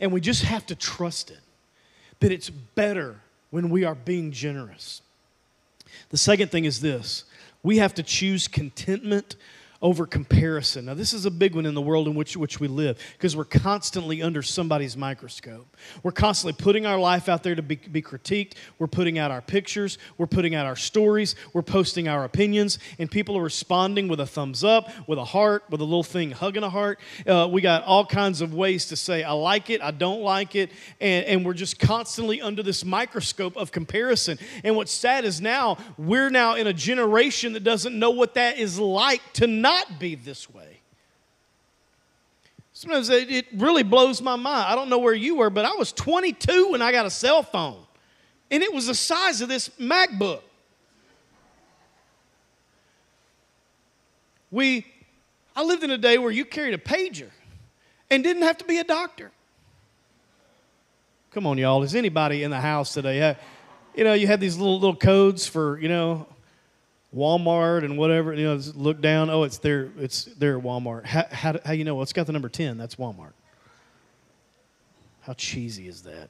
And 0.00 0.12
we 0.12 0.20
just 0.20 0.44
have 0.44 0.66
to 0.66 0.74
trust 0.74 1.30
it 1.30 1.38
that 2.20 2.32
it's 2.32 2.50
better 2.50 3.16
when 3.50 3.70
we 3.70 3.84
are 3.84 3.94
being 3.94 4.32
generous. 4.32 5.02
The 6.10 6.16
second 6.16 6.50
thing 6.50 6.64
is 6.64 6.80
this 6.80 7.24
we 7.62 7.78
have 7.78 7.94
to 7.94 8.02
choose 8.02 8.46
contentment 8.48 9.36
over 9.84 10.06
comparison. 10.06 10.86
Now, 10.86 10.94
this 10.94 11.12
is 11.12 11.26
a 11.26 11.30
big 11.30 11.54
one 11.54 11.66
in 11.66 11.74
the 11.74 11.82
world 11.82 12.08
in 12.08 12.14
which, 12.14 12.38
which 12.38 12.58
we 12.58 12.68
live 12.68 12.98
because 13.12 13.36
we're 13.36 13.44
constantly 13.44 14.22
under 14.22 14.40
somebody's 14.40 14.96
microscope. 14.96 15.76
We're 16.02 16.10
constantly 16.10 16.54
putting 16.54 16.86
our 16.86 16.98
life 16.98 17.28
out 17.28 17.42
there 17.42 17.54
to 17.54 17.60
be, 17.60 17.76
be 17.76 18.00
critiqued. 18.00 18.54
We're 18.78 18.86
putting 18.86 19.18
out 19.18 19.30
our 19.30 19.42
pictures. 19.42 19.98
We're 20.16 20.26
putting 20.26 20.54
out 20.54 20.64
our 20.64 20.74
stories. 20.74 21.36
We're 21.52 21.60
posting 21.60 22.08
our 22.08 22.24
opinions, 22.24 22.78
and 22.98 23.10
people 23.10 23.36
are 23.36 23.42
responding 23.42 24.08
with 24.08 24.20
a 24.20 24.26
thumbs 24.26 24.64
up, 24.64 24.88
with 25.06 25.18
a 25.18 25.24
heart, 25.24 25.64
with 25.68 25.82
a 25.82 25.84
little 25.84 26.02
thing 26.02 26.30
hugging 26.30 26.62
a 26.62 26.70
heart. 26.70 26.98
Uh, 27.26 27.46
we 27.52 27.60
got 27.60 27.84
all 27.84 28.06
kinds 28.06 28.40
of 28.40 28.54
ways 28.54 28.86
to 28.86 28.96
say, 28.96 29.22
I 29.22 29.32
like 29.32 29.68
it, 29.68 29.82
I 29.82 29.90
don't 29.90 30.22
like 30.22 30.56
it, 30.56 30.70
and, 30.98 31.26
and 31.26 31.44
we're 31.44 31.52
just 31.52 31.78
constantly 31.78 32.40
under 32.40 32.62
this 32.62 32.86
microscope 32.86 33.54
of 33.58 33.70
comparison. 33.70 34.38
And 34.64 34.76
what's 34.76 34.92
sad 34.92 35.26
is 35.26 35.42
now 35.42 35.76
we're 35.98 36.30
now 36.30 36.54
in 36.54 36.66
a 36.66 36.72
generation 36.72 37.52
that 37.52 37.64
doesn't 37.64 37.98
know 37.98 38.12
what 38.12 38.32
that 38.34 38.58
is 38.58 38.78
like 38.78 39.20
to 39.34 39.46
not 39.46 39.73
not 39.74 39.98
be 39.98 40.14
this 40.14 40.52
way. 40.52 40.80
Sometimes 42.72 43.08
it 43.08 43.46
really 43.54 43.82
blows 43.82 44.20
my 44.20 44.36
mind. 44.36 44.66
I 44.68 44.74
don't 44.74 44.88
know 44.88 44.98
where 44.98 45.14
you 45.14 45.36
were, 45.36 45.50
but 45.50 45.64
I 45.64 45.74
was 45.74 45.92
22 45.92 46.72
when 46.72 46.82
I 46.82 46.90
got 46.90 47.06
a 47.06 47.10
cell 47.10 47.42
phone, 47.42 47.80
and 48.50 48.62
it 48.62 48.72
was 48.72 48.88
the 48.88 48.94
size 48.94 49.40
of 49.40 49.48
this 49.48 49.68
MacBook. 49.80 50.40
We, 54.50 54.86
I 55.54 55.62
lived 55.62 55.84
in 55.84 55.90
a 55.90 55.98
day 55.98 56.18
where 56.18 56.30
you 56.30 56.44
carried 56.44 56.74
a 56.74 56.78
pager 56.78 57.30
and 58.10 58.22
didn't 58.22 58.42
have 58.42 58.58
to 58.58 58.64
be 58.64 58.78
a 58.78 58.84
doctor. 58.84 59.30
Come 61.32 61.46
on, 61.46 61.58
y'all. 61.58 61.82
Is 61.82 61.94
anybody 61.96 62.44
in 62.44 62.50
the 62.50 62.60
house 62.60 62.94
today? 62.94 63.36
You 63.96 64.04
know, 64.04 64.14
you 64.14 64.26
had 64.28 64.40
these 64.40 64.56
little 64.56 64.78
little 64.78 64.96
codes 64.96 65.46
for 65.46 65.78
you 65.80 65.88
know 65.88 66.26
Walmart 67.14 67.84
and 67.84 67.96
whatever, 67.96 68.34
you 68.34 68.44
know, 68.44 68.60
look 68.74 69.00
down. 69.00 69.30
Oh, 69.30 69.44
it's 69.44 69.58
there. 69.58 69.90
It's 69.98 70.24
there 70.24 70.58
at 70.58 70.64
Walmart. 70.64 71.06
How, 71.06 71.26
how, 71.30 71.58
how 71.64 71.72
you 71.72 71.84
know? 71.84 71.94
Well, 71.94 72.02
it's 72.02 72.12
got 72.12 72.26
the 72.26 72.32
number 72.32 72.48
ten. 72.48 72.76
That's 72.76 72.96
Walmart. 72.96 73.32
How 75.20 75.32
cheesy 75.34 75.88
is 75.88 76.02
that? 76.02 76.28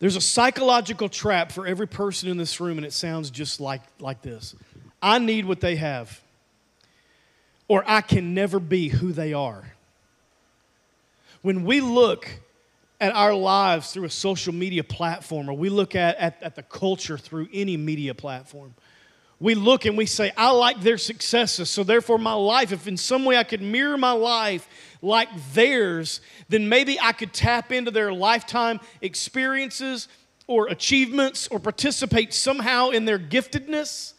There's 0.00 0.16
a 0.16 0.20
psychological 0.20 1.08
trap 1.08 1.52
for 1.52 1.66
every 1.66 1.86
person 1.86 2.28
in 2.28 2.36
this 2.36 2.60
room, 2.60 2.78
and 2.78 2.86
it 2.86 2.92
sounds 2.92 3.30
just 3.30 3.60
like, 3.60 3.82
like 4.00 4.22
this 4.22 4.54
I 5.02 5.18
need 5.18 5.44
what 5.44 5.60
they 5.60 5.76
have, 5.76 6.20
or 7.68 7.84
I 7.86 8.00
can 8.00 8.34
never 8.34 8.58
be 8.58 8.88
who 8.88 9.12
they 9.12 9.32
are. 9.32 9.72
When 11.42 11.64
we 11.64 11.80
look 11.80 12.28
at 13.00 13.14
our 13.14 13.34
lives 13.34 13.92
through 13.92 14.04
a 14.04 14.10
social 14.10 14.54
media 14.54 14.84
platform 14.84 15.50
or 15.50 15.54
we 15.54 15.68
look 15.68 15.94
at, 15.94 16.16
at, 16.16 16.42
at, 16.42 16.54
the 16.54 16.62
culture 16.62 17.18
through 17.18 17.48
any 17.52 17.76
media 17.76 18.14
platform, 18.14 18.74
we 19.40 19.54
look 19.54 19.84
and 19.84 19.98
we 19.98 20.06
say, 20.06 20.32
I 20.36 20.50
like 20.52 20.80
their 20.80 20.96
successes, 20.96 21.68
so 21.68 21.82
therefore 21.82 22.18
my 22.18 22.32
life, 22.32 22.72
if 22.72 22.86
in 22.86 22.96
some 22.96 23.24
way 23.24 23.36
I 23.36 23.44
could 23.44 23.60
mirror 23.60 23.98
my 23.98 24.12
life 24.12 24.68
like 25.02 25.28
theirs, 25.52 26.20
then 26.48 26.68
maybe 26.68 26.98
I 27.00 27.12
could 27.12 27.32
tap 27.32 27.72
into 27.72 27.90
their 27.90 28.12
lifetime 28.12 28.80
experiences 29.02 30.08
or 30.46 30.68
achievements 30.68 31.48
or 31.48 31.58
participate 31.58 32.32
somehow 32.32 32.90
in 32.90 33.04
their 33.04 33.18
giftedness. 33.18 34.12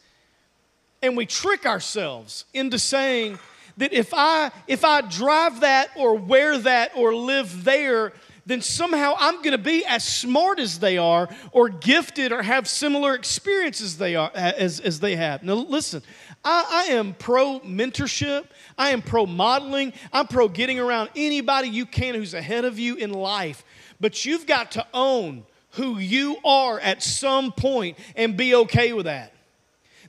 And 1.01 1.15
we 1.15 1.25
trick 1.25 1.65
ourselves 1.65 2.45
into 2.53 2.77
saying, 2.77 3.39
that 3.77 3.91
if 3.93 4.13
I 4.13 4.51
if 4.67 4.85
I 4.85 5.01
drive 5.01 5.61
that 5.61 5.89
or 5.97 6.15
wear 6.15 6.57
that 6.57 6.91
or 6.95 7.13
live 7.13 7.63
there, 7.63 8.13
then 8.45 8.61
somehow 8.61 9.15
I'm 9.17 9.37
going 9.37 9.51
to 9.51 9.57
be 9.57 9.83
as 9.85 10.03
smart 10.03 10.59
as 10.59 10.79
they 10.79 10.97
are, 10.97 11.27
or 11.51 11.69
gifted, 11.69 12.31
or 12.31 12.43
have 12.43 12.67
similar 12.67 13.15
experiences 13.15 13.97
they 13.97 14.15
are 14.15 14.31
as, 14.35 14.79
as 14.79 14.99
they 14.99 15.15
have. 15.15 15.41
Now, 15.41 15.55
listen, 15.55 16.03
I, 16.43 16.85
I 16.89 16.93
am 16.93 17.13
pro 17.13 17.59
mentorship. 17.61 18.45
I 18.77 18.91
am 18.91 19.01
pro 19.01 19.25
modeling. 19.25 19.93
I'm 20.13 20.27
pro 20.27 20.47
getting 20.47 20.79
around 20.79 21.09
anybody 21.15 21.69
you 21.69 21.85
can 21.85 22.13
who's 22.13 22.33
ahead 22.33 22.65
of 22.65 22.77
you 22.77 22.95
in 22.95 23.11
life. 23.13 23.63
But 23.99 24.25
you've 24.25 24.45
got 24.45 24.71
to 24.71 24.85
own 24.93 25.45
who 25.71 25.97
you 25.97 26.37
are 26.45 26.79
at 26.79 27.01
some 27.01 27.51
point 27.51 27.97
and 28.15 28.37
be 28.37 28.53
okay 28.55 28.93
with 28.93 29.05
that. 29.05 29.33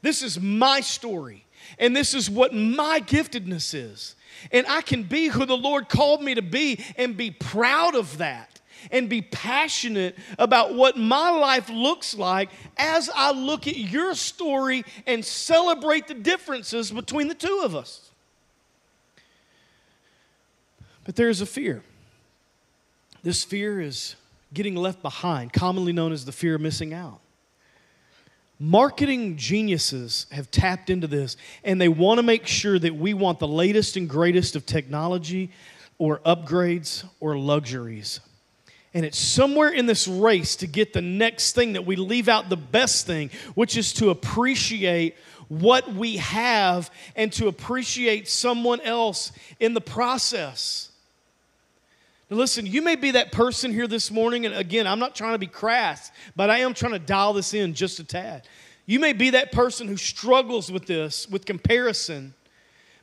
This 0.03 0.23
is 0.23 0.39
my 0.39 0.81
story, 0.81 1.45
and 1.79 1.97
this 1.97 2.13
is 2.13 2.29
what 2.29 2.55
my 2.55 3.01
giftedness 3.01 3.75
is. 3.75 4.16
And 4.53 4.67
I 4.69 4.81
can 4.81 5.03
be 5.03 5.29
who 5.29 5.45
the 5.47 5.57
Lord 5.57 5.89
called 5.89 6.23
me 6.23 6.35
to 6.35 6.43
be 6.43 6.85
and 6.97 7.17
be 7.17 7.31
proud 7.31 7.95
of 7.95 8.19
that 8.19 8.61
and 8.91 9.09
be 9.09 9.23
passionate 9.23 10.17
about 10.39 10.75
what 10.75 10.97
my 10.97 11.31
life 11.31 11.69
looks 11.69 12.15
like 12.15 12.51
as 12.77 13.11
I 13.15 13.33
look 13.33 13.67
at 13.67 13.77
your 13.77 14.15
story 14.15 14.85
and 15.07 15.25
celebrate 15.25 16.07
the 16.07 16.15
differences 16.15 16.91
between 16.91 17.29
the 17.29 17.35
two 17.35 17.63
of 17.65 17.75
us. 17.75 18.11
But 21.05 21.17
there's 21.17 21.41
a 21.41 21.47
fear. 21.47 21.83
This 23.23 23.45
fear 23.45 23.81
is 23.81 24.17
getting 24.53 24.77
left 24.77 25.03
behind, 25.03 25.53
commonly 25.53 25.93
known 25.93 26.13
as 26.13 26.25
the 26.25 26.33
fear 26.33 26.57
of 26.57 26.61
missing 26.61 26.93
out. 26.93 27.21
Marketing 28.59 29.37
geniuses 29.37 30.27
have 30.33 30.51
tapped 30.51 30.89
into 30.89 31.07
this 31.07 31.37
and 31.63 31.81
they 31.81 31.89
want 31.89 32.19
to 32.19 32.23
make 32.23 32.47
sure 32.47 32.79
that 32.79 32.97
we 32.97 33.13
want 33.13 33.39
the 33.39 33.49
latest 33.49 33.97
and 33.97 34.09
greatest 34.09 34.57
of 34.57 34.65
technology 34.65 35.51
or 35.99 36.21
upgrades 36.21 37.05
or 37.21 37.37
luxuries. 37.37 38.21
And 38.95 39.05
it's 39.05 39.19
somewhere 39.19 39.69
in 39.69 39.85
this 39.85 40.09
race 40.09 40.57
to 40.57 40.67
get 40.67 40.95
the 40.95 41.03
next 41.03 41.55
thing 41.55 41.75
that 41.75 41.85
we 41.85 41.97
leave 41.97 42.29
out 42.29 42.49
the 42.49 42.57
best 42.57 43.07
thing, 43.07 43.31
which 43.55 43.77
is 43.77 43.93
to 43.95 44.09
appreciate 44.09 45.17
what 45.49 45.93
we 45.93 46.17
have 46.17 46.91
and 47.15 47.31
to 47.35 47.49
appreciate 47.49 48.27
someone 48.27 48.81
else 48.81 49.33
in 49.61 49.75
the 49.75 49.83
process. 49.83 50.86
Now, 52.29 52.39
listen, 52.39 52.67
you 52.67 52.83
may 52.83 52.97
be 52.97 53.13
that 53.13 53.31
person 53.31 53.73
here 53.73 53.87
this 53.87 54.11
morning, 54.11 54.47
and 54.47 54.55
again, 54.55 54.87
I'm 54.87 54.99
not 54.99 55.15
trying 55.15 55.35
to 55.35 55.39
be 55.39 55.47
crass, 55.47 56.11
but 56.35 56.51
I 56.51 56.59
am 56.59 56.75
trying 56.75 56.93
to 56.93 56.99
dial 56.99 57.33
this 57.33 57.55
in 57.55 57.73
just 57.73 58.01
a 58.01 58.05
tad. 58.05 58.49
You 58.85 58.99
may 58.99 59.13
be 59.13 59.31
that 59.31 59.53
person 59.53 59.87
who 59.87 59.97
struggles 59.97 60.71
with 60.71 60.87
this, 60.87 61.29
with 61.29 61.45
comparison, 61.45 62.35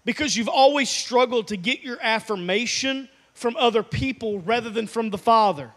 because 0.04 0.36
you've 0.36 0.50
always 0.50 0.90
struggled 0.90 1.48
to 1.48 1.58
get 1.58 1.82
your 1.82 1.98
affirmation 2.02 3.08
from 3.34 3.56
other 3.58 3.82
people 3.82 4.40
rather 4.40 4.70
than 4.70 4.88
from 4.88 5.10
the 5.10 5.18
Father. 5.18 5.72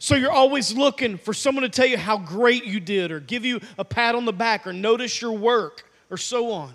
So 0.00 0.16
you're 0.16 0.32
always 0.32 0.76
looking 0.76 1.18
for 1.18 1.32
someone 1.32 1.62
to 1.62 1.68
tell 1.68 1.86
you 1.86 1.96
how 1.96 2.18
great 2.18 2.64
you 2.64 2.80
did, 2.80 3.12
or 3.12 3.20
give 3.20 3.44
you 3.44 3.60
a 3.78 3.84
pat 3.84 4.16
on 4.16 4.24
the 4.24 4.32
back, 4.32 4.66
or 4.66 4.72
notice 4.72 5.22
your 5.22 5.32
work, 5.32 5.88
or 6.10 6.16
so 6.16 6.50
on. 6.50 6.74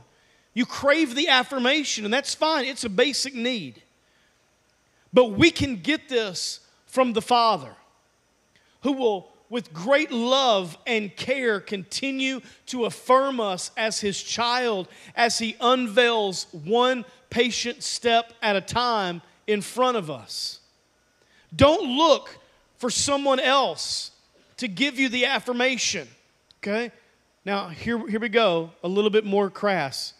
You 0.54 0.66
crave 0.66 1.14
the 1.14 1.28
affirmation, 1.28 2.06
and 2.06 2.14
that's 2.14 2.34
fine, 2.34 2.64
it's 2.66 2.86
a 2.86 2.90
basic 2.90 3.36
need. 3.36 3.84
But 5.14 5.32
we 5.32 5.52
can 5.52 5.78
get 5.78 6.10
this 6.10 6.60
from 6.86 7.14
the 7.14 7.22
Father, 7.22 7.74
who 8.84 8.94
will, 8.94 9.30
with 9.50 9.74
great 9.74 10.12
love 10.12 10.78
and 10.88 11.16
care, 11.16 11.60
continue 11.60 12.42
to 12.68 12.86
affirm 12.86 13.40
us 13.40 13.72
as 13.76 14.00
His 14.00 14.22
child 14.22 14.88
as 15.16 15.38
He 15.40 15.56
unveils 15.60 16.48
one 16.52 17.06
patient 17.30 17.84
step 17.84 18.34
at 18.42 18.56
a 18.56 18.62
time 18.62 19.22
in 19.48 19.62
front 19.62 19.98
of 19.98 20.10
us. 20.10 20.60
Don't 21.54 21.98
look 21.98 22.38
for 22.78 22.90
someone 22.90 23.40
else 23.40 24.12
to 24.58 24.68
give 24.68 24.98
you 24.98 25.10
the 25.10 25.26
affirmation, 25.26 26.08
okay? 26.60 26.92
Now, 27.44 27.70
here, 27.70 28.08
here 28.08 28.20
we 28.20 28.30
go, 28.30 28.72
a 28.84 28.88
little 28.88 29.10
bit 29.10 29.26
more 29.26 29.50
crass. 29.50 30.14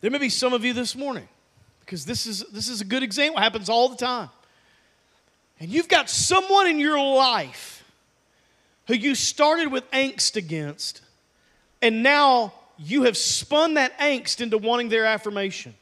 There 0.00 0.10
may 0.10 0.18
be 0.18 0.30
some 0.30 0.52
of 0.52 0.64
you 0.64 0.72
this 0.72 0.96
morning 0.96 1.28
because 1.90 2.04
this 2.04 2.24
is, 2.24 2.44
this 2.52 2.68
is 2.68 2.80
a 2.80 2.84
good 2.84 3.02
example. 3.02 3.40
It 3.40 3.42
happens 3.42 3.68
all 3.68 3.88
the 3.88 3.96
time. 3.96 4.28
And 5.58 5.68
you've 5.68 5.88
got 5.88 6.08
someone 6.08 6.68
in 6.68 6.78
your 6.78 6.96
life 6.96 7.84
who 8.86 8.94
you 8.94 9.16
started 9.16 9.72
with 9.72 9.90
angst 9.90 10.36
against, 10.36 11.00
and 11.82 12.04
now 12.04 12.52
you 12.78 13.02
have 13.02 13.16
spun 13.16 13.74
that 13.74 13.98
angst 13.98 14.40
into 14.40 14.56
wanting 14.56 14.88
their 14.88 15.04
affirmation. 15.04 15.74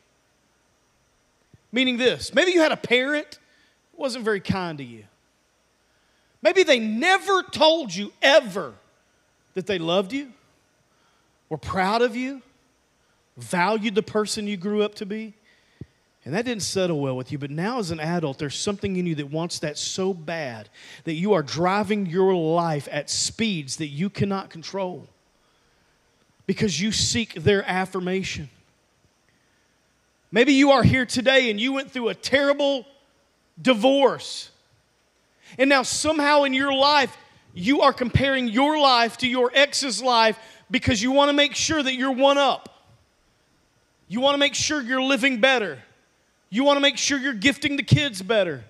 Meaning 1.73 1.99
this 1.99 2.33
maybe 2.33 2.53
you 2.53 2.63
had 2.63 2.73
a 2.73 2.77
parent 2.79 3.39
who 3.93 4.01
wasn't 4.01 4.25
very 4.25 4.41
kind 4.41 4.79
to 4.79 4.85
you. 4.85 5.05
Maybe 6.41 6.63
they 6.63 6.79
never 6.79 7.43
told 7.43 7.95
you 7.95 8.15
ever 8.23 8.73
that 9.53 9.67
they 9.67 9.79
loved 9.79 10.15
you, 10.15 10.33
were 11.51 11.59
proud 11.59 12.01
of 12.01 12.17
you, 12.17 12.41
valued 13.37 13.95
the 13.95 14.03
person 14.03 14.47
you 14.47 14.57
grew 14.57 14.83
up 14.83 14.95
to 14.95 15.05
be. 15.05 15.35
And 16.29 16.37
that 16.37 16.45
didn't 16.45 16.63
settle 16.63 17.01
well 17.01 17.17
with 17.17 17.33
you. 17.33 17.39
But 17.39 17.51
now, 17.51 17.79
as 17.79 17.91
an 17.91 18.01
adult, 18.01 18.39
there's 18.39 18.55
something 18.55 18.97
in 18.97 19.07
you 19.07 19.15
that 19.15 19.31
wants 19.31 19.61
that 19.61 19.79
so 19.79 20.13
bad 20.13 20.69
that 21.05 21.15
you 21.15 21.33
are 21.33 21.43
driving 21.43 22.05
your 22.05 22.35
life 22.35 22.87
at 22.93 23.09
speeds 23.09 23.77
that 23.77 23.87
you 23.87 24.11
cannot 24.11 24.51
control 24.51 25.09
because 26.47 26.79
you 26.79 26.93
seek 26.93 27.33
their 27.33 27.65
affirmation. 27.67 28.51
Maybe 30.31 30.53
you 30.53 30.71
are 30.73 30.83
here 30.83 31.07
today 31.07 31.49
and 31.49 31.59
you 31.59 31.73
went 31.73 31.93
through 31.93 32.11
a 32.11 32.15
terrible 32.15 32.85
divorce. 33.63 34.51
And 35.59 35.71
now, 35.71 35.83
somehow 35.83 36.43
in 36.43 36.53
your 36.53 36.75
life, 36.75 37.17
you 37.55 37.81
are 37.81 37.95
comparing 37.95 38.49
your 38.49 38.79
life 38.79 39.17
to 39.17 39.27
your 39.27 39.51
ex's 39.55 40.03
life 40.03 40.39
because 40.71 41.03
you 41.03 41.11
want 41.11 41.31
to 41.31 41.33
make 41.33 41.55
sure 41.55 41.83
that 41.83 41.95
you're 41.95 42.13
one 42.13 42.37
up. 42.37 42.85
You 44.09 44.21
want 44.21 44.35
to 44.35 44.39
make 44.39 44.55
sure 44.55 44.83
you're 44.83 45.01
living 45.01 45.41
better. 45.41 45.79
You 46.51 46.65
want 46.65 46.77
to 46.77 46.81
make 46.81 46.97
sure 46.97 47.19
you're 47.19 47.35
gifting 47.35 47.77
the 47.77 47.83
kids 47.83 48.23
better. 48.23 48.65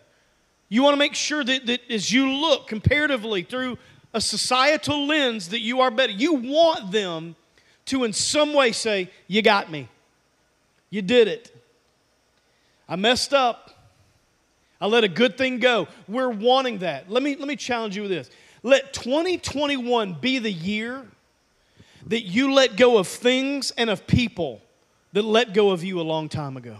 You 0.69 0.83
want 0.83 0.95
to 0.95 0.99
make 0.99 1.15
sure 1.15 1.43
that, 1.43 1.67
that 1.67 1.81
as 1.91 2.13
you 2.13 2.31
look 2.31 2.67
comparatively 2.67 3.43
through 3.43 3.79
a 4.13 4.21
societal 4.21 5.07
lens 5.07 5.51
that 5.51 5.61
you 5.61 5.81
are 5.81 5.91
better. 5.91 6.13
You 6.13 6.35
want 6.35 6.93
them 6.93 7.37
to, 7.87 8.05
in 8.05 8.13
some 8.13 8.55
way, 8.55 8.73
say, 8.73 9.11
You 9.27 9.43
got 9.43 9.71
me. 9.71 9.89
You 10.91 11.03
did 11.03 11.29
it. 11.29 11.55
I 12.89 12.97
messed 12.97 13.35
up. 13.35 13.71
I 14.81 14.87
let 14.87 15.05
a 15.05 15.09
good 15.09 15.37
thing 15.37 15.59
go. 15.59 15.89
We're 16.07 16.31
wanting 16.31 16.79
that. 16.79 17.11
Let 17.11 17.23
me, 17.23 17.37
let 17.37 17.49
me 17.49 17.57
challenge 17.57 17.97
you 17.97 18.03
with 18.03 18.11
this. 18.11 18.31
Let 18.63 18.93
2021 18.93 20.15
be 20.15 20.39
the 20.39 20.53
year 20.53 21.05
that 22.07 22.23
you 22.23 22.55
let 22.55 22.77
go 22.77 22.97
of 22.99 23.09
things 23.09 23.73
and 23.73 23.91
of 23.91 24.07
people 24.07 24.63
that 25.13 25.25
let 25.25 25.53
go 25.53 25.71
of 25.71 25.83
you 25.83 26.01
a 26.01 26.03
long 26.03 26.29
time 26.29 26.57
ago. 26.57 26.77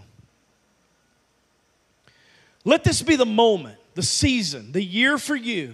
Let 2.69 2.83
this 2.83 3.01
be 3.01 3.15
the 3.15 3.25
moment, 3.25 3.79
the 3.95 4.03
season, 4.03 4.71
the 4.73 4.83
year 4.83 5.17
for 5.17 5.35
you 5.35 5.73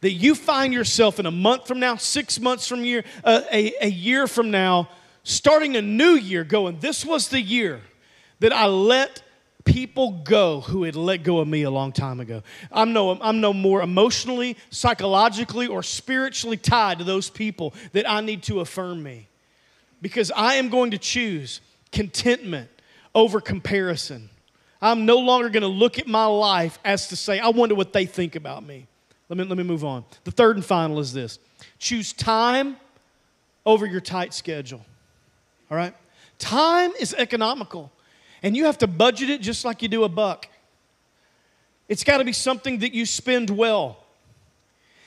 that 0.00 0.12
you 0.12 0.36
find 0.36 0.72
yourself 0.72 1.18
in 1.18 1.26
a 1.26 1.30
month 1.32 1.66
from 1.66 1.80
now, 1.80 1.96
six 1.96 2.38
months 2.38 2.68
from 2.68 2.84
year, 2.84 3.02
uh, 3.24 3.40
a, 3.50 3.72
a 3.84 3.88
year 3.88 4.28
from 4.28 4.52
now, 4.52 4.88
starting 5.24 5.74
a 5.74 5.82
new 5.82 6.12
year, 6.12 6.44
going, 6.44 6.78
This 6.78 7.04
was 7.04 7.30
the 7.30 7.40
year 7.40 7.80
that 8.38 8.52
I 8.52 8.66
let 8.66 9.22
people 9.64 10.22
go 10.22 10.60
who 10.60 10.84
had 10.84 10.94
let 10.94 11.24
go 11.24 11.40
of 11.40 11.48
me 11.48 11.62
a 11.62 11.70
long 11.70 11.90
time 11.90 12.20
ago. 12.20 12.44
I'm 12.70 12.92
no, 12.92 13.18
I'm 13.20 13.40
no 13.40 13.52
more 13.52 13.82
emotionally, 13.82 14.56
psychologically, 14.70 15.66
or 15.66 15.82
spiritually 15.82 16.58
tied 16.58 16.98
to 16.98 17.04
those 17.04 17.28
people 17.28 17.74
that 17.90 18.08
I 18.08 18.20
need 18.20 18.44
to 18.44 18.60
affirm 18.60 19.02
me. 19.02 19.26
Because 20.00 20.30
I 20.30 20.54
am 20.54 20.68
going 20.68 20.92
to 20.92 20.98
choose 20.98 21.60
contentment 21.90 22.70
over 23.16 23.40
comparison. 23.40 24.30
I'm 24.80 25.06
no 25.06 25.18
longer 25.18 25.48
going 25.48 25.62
to 25.62 25.68
look 25.68 25.98
at 25.98 26.06
my 26.06 26.26
life 26.26 26.78
as 26.84 27.08
to 27.08 27.16
say, 27.16 27.38
I 27.38 27.48
wonder 27.48 27.74
what 27.74 27.92
they 27.92 28.06
think 28.06 28.36
about 28.36 28.64
me. 28.64 28.86
Let 29.28 29.38
me, 29.38 29.44
let 29.44 29.58
me 29.58 29.64
move 29.64 29.84
on. 29.84 30.04
The 30.24 30.30
third 30.30 30.56
and 30.56 30.64
final 30.64 31.00
is 31.00 31.12
this 31.12 31.38
choose 31.78 32.12
time 32.12 32.76
over 33.64 33.86
your 33.86 34.00
tight 34.00 34.32
schedule. 34.34 34.84
All 35.70 35.76
right? 35.76 35.94
Time 36.38 36.92
is 37.00 37.14
economical, 37.14 37.90
and 38.42 38.56
you 38.56 38.66
have 38.66 38.78
to 38.78 38.86
budget 38.86 39.30
it 39.30 39.40
just 39.40 39.64
like 39.64 39.82
you 39.82 39.88
do 39.88 40.04
a 40.04 40.08
buck. 40.08 40.48
It's 41.88 42.04
got 42.04 42.18
to 42.18 42.24
be 42.24 42.32
something 42.32 42.78
that 42.80 42.92
you 42.92 43.06
spend 43.06 43.50
well. 43.50 44.02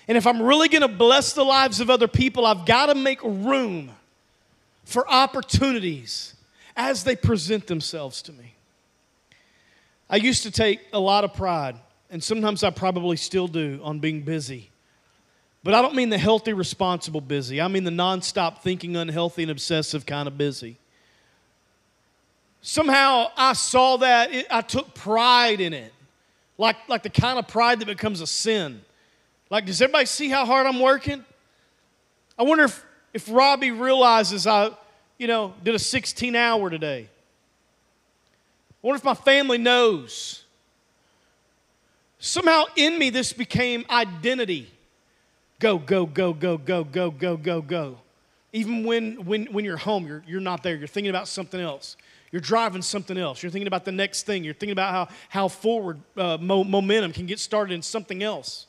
And 0.07 0.17
if 0.17 0.25
I'm 0.25 0.41
really 0.41 0.69
going 0.69 0.81
to 0.81 0.87
bless 0.87 1.33
the 1.33 1.43
lives 1.43 1.79
of 1.79 1.89
other 1.89 2.07
people, 2.07 2.45
I've 2.45 2.65
got 2.65 2.87
to 2.87 2.95
make 2.95 3.21
room 3.23 3.91
for 4.83 5.07
opportunities 5.07 6.33
as 6.75 7.03
they 7.03 7.15
present 7.15 7.67
themselves 7.67 8.21
to 8.23 8.33
me. 8.33 8.55
I 10.09 10.15
used 10.17 10.43
to 10.43 10.51
take 10.51 10.81
a 10.91 10.99
lot 10.99 11.23
of 11.23 11.33
pride 11.33 11.75
and 12.09 12.23
sometimes 12.23 12.63
I 12.63 12.71
probably 12.71 13.17
still 13.17 13.47
do, 13.47 13.79
on 13.83 13.99
being 13.99 14.23
busy. 14.23 14.71
But 15.63 15.73
I 15.73 15.81
don't 15.81 15.95
mean 15.95 16.09
the 16.09 16.17
healthy, 16.17 16.53
responsible 16.53 17.21
busy. 17.21 17.61
I 17.61 17.67
mean 17.67 17.83
the 17.83 17.91
nonstop 17.91 18.59
thinking, 18.59 18.95
unhealthy, 18.95 19.43
and 19.43 19.51
obsessive 19.51 20.05
kind 20.05 20.27
of 20.27 20.37
busy. 20.37 20.77
Somehow 22.61 23.27
I 23.37 23.53
saw 23.53 23.97
that, 23.97 24.33
it, 24.33 24.47
I 24.49 24.61
took 24.61 24.93
pride 24.95 25.61
in 25.61 25.73
it, 25.73 25.93
like, 26.57 26.77
like 26.87 27.03
the 27.03 27.09
kind 27.09 27.37
of 27.37 27.47
pride 27.47 27.79
that 27.79 27.85
becomes 27.85 28.21
a 28.21 28.27
sin. 28.27 28.81
Like, 29.49 29.65
does 29.65 29.81
everybody 29.81 30.05
see 30.05 30.29
how 30.29 30.45
hard 30.45 30.65
I'm 30.65 30.79
working? 30.79 31.23
I 32.37 32.43
wonder 32.43 32.65
if, 32.65 32.83
if 33.13 33.29
Robbie 33.29 33.71
realizes 33.71 34.47
I, 34.47 34.71
you 35.17 35.27
know, 35.27 35.53
did 35.63 35.75
a 35.75 35.79
16 35.79 36.35
hour 36.35 36.69
today. 36.69 37.09
I 38.81 38.87
wonder 38.87 38.97
if 38.97 39.03
my 39.03 39.13
family 39.13 39.57
knows. 39.57 40.43
Somehow 42.19 42.65
in 42.75 42.97
me, 42.97 43.09
this 43.09 43.33
became 43.33 43.85
identity. 43.89 44.69
Go, 45.59 45.77
go, 45.77 46.05
go, 46.05 46.33
go, 46.33 46.57
go, 46.57 46.83
go, 46.83 47.11
go, 47.11 47.37
go, 47.37 47.61
go. 47.61 47.97
Even 48.53 48.83
when, 48.83 49.25
when, 49.25 49.45
when 49.47 49.65
you're 49.65 49.77
home, 49.77 50.07
you're, 50.07 50.23
you're 50.25 50.41
not 50.41 50.63
there. 50.63 50.75
You're 50.75 50.87
thinking 50.87 51.09
about 51.09 51.27
something 51.27 51.59
else. 51.59 51.97
You're 52.31 52.41
driving 52.41 52.81
something 52.81 53.17
else. 53.17 53.43
You're 53.43 53.51
thinking 53.51 53.67
about 53.67 53.85
the 53.85 53.91
next 53.91 54.23
thing. 54.23 54.43
You're 54.43 54.53
thinking 54.53 54.71
about 54.71 54.91
how, 54.91 55.15
how 55.29 55.47
forward 55.47 55.99
uh, 56.15 56.37
mo- 56.39 56.63
momentum 56.63 57.11
can 57.11 57.25
get 57.25 57.39
started 57.39 57.73
in 57.73 57.81
something 57.81 58.23
else. 58.23 58.67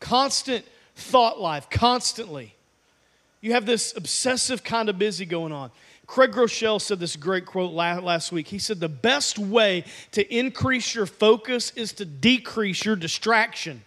Constant 0.00 0.64
thought 0.94 1.40
life, 1.40 1.68
constantly. 1.70 2.54
You 3.40 3.52
have 3.52 3.66
this 3.66 3.96
obsessive 3.96 4.64
kind 4.64 4.88
of 4.88 4.98
busy 4.98 5.24
going 5.24 5.52
on. 5.52 5.70
Craig 6.08 6.32
Groeschel 6.32 6.80
said 6.80 6.98
this 6.98 7.16
great 7.16 7.44
quote 7.44 7.72
last 7.72 8.32
week. 8.32 8.48
He 8.48 8.58
said, 8.58 8.80
The 8.80 8.88
best 8.88 9.38
way 9.38 9.84
to 10.12 10.34
increase 10.34 10.94
your 10.94 11.04
focus 11.04 11.70
is 11.76 11.92
to 11.92 12.06
decrease 12.06 12.82
your 12.82 12.96
distraction. 12.96 13.82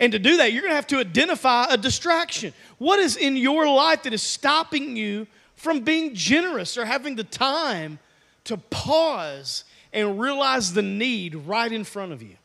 And 0.00 0.10
to 0.10 0.18
do 0.18 0.36
that, 0.38 0.52
you're 0.52 0.62
going 0.62 0.72
to 0.72 0.76
have 0.76 0.88
to 0.88 0.98
identify 0.98 1.66
a 1.70 1.76
distraction. 1.76 2.52
What 2.78 2.98
is 2.98 3.16
in 3.16 3.36
your 3.36 3.68
life 3.68 4.02
that 4.02 4.12
is 4.12 4.22
stopping 4.22 4.96
you 4.96 5.28
from 5.54 5.80
being 5.80 6.16
generous 6.16 6.76
or 6.76 6.84
having 6.84 7.14
the 7.14 7.24
time 7.24 8.00
to 8.42 8.56
pause 8.56 9.62
and 9.92 10.20
realize 10.20 10.72
the 10.72 10.82
need 10.82 11.36
right 11.36 11.70
in 11.70 11.84
front 11.84 12.12
of 12.12 12.22
you? 12.22 12.36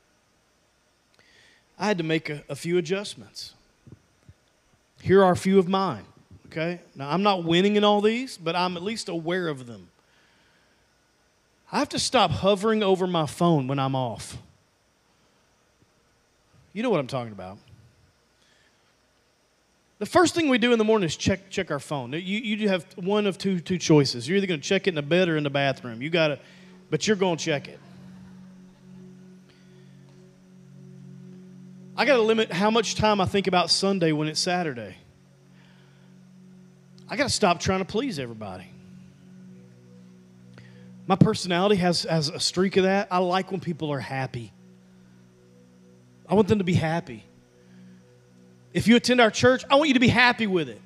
I 1.79 1.87
had 1.87 1.97
to 1.97 2.03
make 2.03 2.29
a, 2.29 2.43
a 2.47 2.55
few 2.55 2.77
adjustments. 2.77 3.55
Here 5.01 5.23
are 5.23 5.31
a 5.31 5.37
few 5.37 5.57
of 5.57 5.67
mine. 5.67 6.05
Okay? 6.51 6.79
Now, 6.95 7.11
I'm 7.11 7.21
not 7.21 7.43
winning 7.43 7.75
in 7.75 7.83
all 7.83 8.01
these, 8.01 8.37
but 8.37 8.55
I'm 8.55 8.75
at 8.75 8.83
least 8.83 9.07
aware 9.07 9.47
of 9.47 9.67
them. 9.67 9.89
I 11.71 11.77
have 11.77 11.89
to 11.89 11.99
stop 11.99 12.31
hovering 12.31 12.81
over 12.81 13.05
my 13.05 13.27
phone 13.27 13.67
when 13.67 13.77
I'm 13.77 13.95
off. 13.95 14.35
You 16.73 16.81
know 16.81 16.89
what 16.89 16.99
I'm 16.99 17.07
talking 17.07 17.31
about. 17.31 17.59
The 19.99 20.07
first 20.07 20.33
thing 20.33 20.49
we 20.49 20.57
do 20.57 20.71
in 20.71 20.79
the 20.79 20.85
morning 20.85 21.05
is 21.05 21.15
check, 21.15 21.49
check 21.51 21.69
our 21.69 21.79
phone. 21.79 22.13
You, 22.13 22.19
you 22.19 22.69
have 22.69 22.85
one 22.95 23.27
of 23.27 23.37
two, 23.37 23.59
two 23.59 23.77
choices. 23.77 24.27
You're 24.27 24.37
either 24.37 24.47
going 24.47 24.61
to 24.61 24.65
check 24.65 24.87
it 24.87 24.91
in 24.91 24.95
the 24.95 25.01
bed 25.01 25.29
or 25.29 25.37
in 25.37 25.43
the 25.43 25.49
bathroom. 25.49 26.01
You 26.01 26.09
got 26.09 26.29
to, 26.29 26.39
but 26.89 27.05
you're 27.05 27.17
going 27.17 27.37
to 27.37 27.43
check 27.43 27.67
it. 27.67 27.79
I 31.95 32.05
got 32.05 32.15
to 32.15 32.21
limit 32.21 32.51
how 32.51 32.71
much 32.71 32.95
time 32.95 33.21
I 33.21 33.25
think 33.25 33.45
about 33.45 33.69
Sunday 33.69 34.13
when 34.13 34.29
it's 34.29 34.39
Saturday. 34.39 34.95
I 37.09 37.15
got 37.15 37.23
to 37.23 37.29
stop 37.29 37.59
trying 37.59 37.79
to 37.79 37.85
please 37.85 38.19
everybody. 38.19 38.67
My 41.07 41.15
personality 41.15 41.77
has, 41.77 42.03
has 42.03 42.29
a 42.29 42.39
streak 42.39 42.77
of 42.77 42.83
that. 42.83 43.07
I 43.09 43.17
like 43.17 43.51
when 43.51 43.59
people 43.59 43.91
are 43.91 43.99
happy. 43.99 44.53
I 46.27 46.35
want 46.35 46.47
them 46.47 46.59
to 46.59 46.63
be 46.63 46.75
happy. 46.75 47.23
If 48.73 48.87
you 48.87 48.95
attend 48.95 49.19
our 49.19 49.31
church, 49.31 49.63
I 49.71 49.75
want 49.75 49.87
you 49.87 49.95
to 49.95 49.99
be 49.99 50.07
happy 50.07 50.45
with 50.45 50.69
it. 50.69 50.79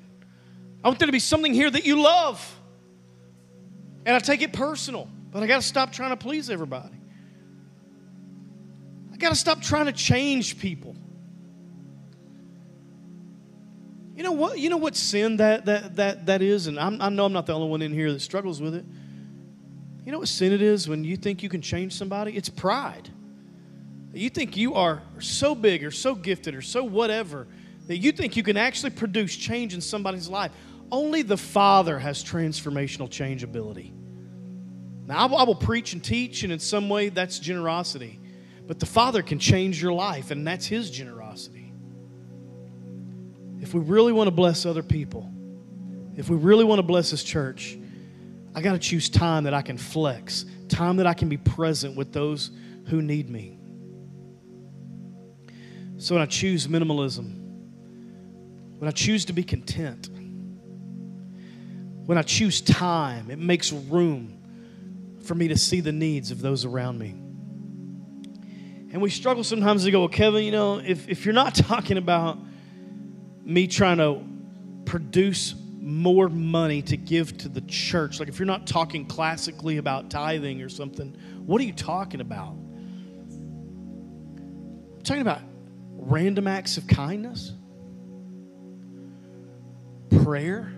I 0.82 0.88
want 0.88 0.98
there 0.98 1.06
to 1.06 1.12
be 1.12 1.18
something 1.18 1.52
here 1.52 1.70
that 1.70 1.84
you 1.84 2.00
love. 2.00 2.58
And 4.06 4.16
I 4.16 4.18
take 4.18 4.40
it 4.40 4.54
personal, 4.54 5.08
but 5.30 5.42
I 5.42 5.46
got 5.46 5.60
to 5.60 5.66
stop 5.66 5.92
trying 5.92 6.10
to 6.10 6.16
please 6.16 6.48
everybody. 6.48 6.94
I 9.12 9.16
got 9.18 9.28
to 9.28 9.36
stop 9.36 9.60
trying 9.60 9.86
to 9.86 9.92
change 9.92 10.58
people. 10.58 10.96
You 14.14 14.22
know 14.22 14.32
what? 14.32 14.58
You 14.58 14.70
know 14.70 14.76
what 14.76 14.94
sin 14.94 15.36
that 15.38 15.64
that 15.64 15.96
that 15.96 16.26
that 16.26 16.42
is, 16.42 16.68
and 16.68 16.78
I'm, 16.78 17.00
i 17.02 17.08
know 17.08 17.24
I'm 17.24 17.32
not 17.32 17.46
the 17.46 17.52
only 17.52 17.68
one 17.68 17.82
in 17.82 17.92
here 17.92 18.12
that 18.12 18.20
struggles 18.20 18.60
with 18.60 18.74
it. 18.74 18.84
You 20.04 20.12
know 20.12 20.18
what 20.18 20.28
sin 20.28 20.52
it 20.52 20.62
is 20.62 20.88
when 20.88 21.02
you 21.02 21.16
think 21.16 21.42
you 21.42 21.48
can 21.48 21.60
change 21.60 21.94
somebody? 21.94 22.36
It's 22.36 22.48
pride. 22.48 23.08
You 24.12 24.30
think 24.30 24.56
you 24.56 24.74
are 24.74 25.02
so 25.18 25.56
big 25.56 25.82
or 25.82 25.90
so 25.90 26.14
gifted 26.14 26.54
or 26.54 26.62
so 26.62 26.84
whatever 26.84 27.48
that 27.88 27.96
you 27.96 28.12
think 28.12 28.36
you 28.36 28.44
can 28.44 28.56
actually 28.56 28.90
produce 28.90 29.34
change 29.34 29.74
in 29.74 29.80
somebody's 29.80 30.28
life. 30.28 30.52
Only 30.92 31.22
the 31.22 31.36
Father 31.36 31.98
has 31.98 32.22
transformational 32.22 33.10
change 33.10 33.42
ability. 33.42 33.92
Now, 35.06 35.18
I 35.18 35.26
will, 35.26 35.36
I 35.38 35.42
will 35.42 35.54
preach 35.56 35.92
and 35.92 36.04
teach, 36.04 36.44
and 36.44 36.52
in 36.52 36.60
some 36.60 36.88
way, 36.88 37.08
that's 37.08 37.40
generosity. 37.40 38.20
But 38.66 38.78
the 38.78 38.86
Father 38.86 39.22
can 39.22 39.40
change 39.40 39.82
your 39.82 39.92
life, 39.92 40.30
and 40.30 40.46
that's 40.46 40.66
His 40.66 40.90
generosity 40.90 41.23
if 43.64 43.72
we 43.72 43.80
really 43.80 44.12
want 44.12 44.26
to 44.26 44.30
bless 44.30 44.66
other 44.66 44.82
people, 44.82 45.32
if 46.16 46.28
we 46.28 46.36
really 46.36 46.64
want 46.64 46.80
to 46.80 46.82
bless 46.82 47.10
this 47.10 47.24
church, 47.24 47.78
I 48.54 48.60
got 48.60 48.72
to 48.72 48.78
choose 48.78 49.08
time 49.08 49.44
that 49.44 49.54
I 49.54 49.62
can 49.62 49.78
flex, 49.78 50.44
time 50.68 50.98
that 50.98 51.06
I 51.06 51.14
can 51.14 51.30
be 51.30 51.38
present 51.38 51.96
with 51.96 52.12
those 52.12 52.50
who 52.88 53.00
need 53.00 53.30
me. 53.30 53.56
So 55.96 56.14
when 56.14 56.20
I 56.20 56.26
choose 56.26 56.66
minimalism, 56.66 57.40
when 58.76 58.86
I 58.86 58.90
choose 58.90 59.24
to 59.24 59.32
be 59.32 59.42
content, 59.42 60.10
when 62.04 62.18
I 62.18 62.22
choose 62.22 62.60
time, 62.60 63.30
it 63.30 63.38
makes 63.38 63.72
room 63.72 64.42
for 65.22 65.34
me 65.34 65.48
to 65.48 65.56
see 65.56 65.80
the 65.80 65.90
needs 65.90 66.30
of 66.30 66.42
those 66.42 66.66
around 66.66 66.98
me. 66.98 67.12
And 68.92 69.00
we 69.00 69.08
struggle 69.08 69.42
sometimes 69.42 69.84
to 69.84 69.90
go, 69.90 70.00
well, 70.00 70.08
Kevin, 70.10 70.44
you 70.44 70.52
know, 70.52 70.80
if, 70.80 71.08
if 71.08 71.24
you're 71.24 71.32
not 71.32 71.54
talking 71.54 71.96
about 71.96 72.36
me 73.44 73.66
trying 73.66 73.98
to 73.98 74.22
produce 74.84 75.54
more 75.80 76.28
money 76.30 76.80
to 76.80 76.96
give 76.96 77.36
to 77.38 77.48
the 77.48 77.60
church, 77.62 78.18
like 78.18 78.28
if 78.28 78.38
you're 78.38 78.46
not 78.46 78.66
talking 78.66 79.04
classically 79.04 79.76
about 79.76 80.10
tithing 80.10 80.62
or 80.62 80.68
something, 80.68 81.14
what 81.44 81.60
are 81.60 81.64
you 81.64 81.74
talking 81.74 82.20
about? 82.22 82.56
I'm 84.96 85.02
talking 85.02 85.22
about 85.22 85.42
random 85.92 86.46
acts 86.46 86.78
of 86.78 86.86
kindness, 86.86 87.52
prayer. 90.22 90.72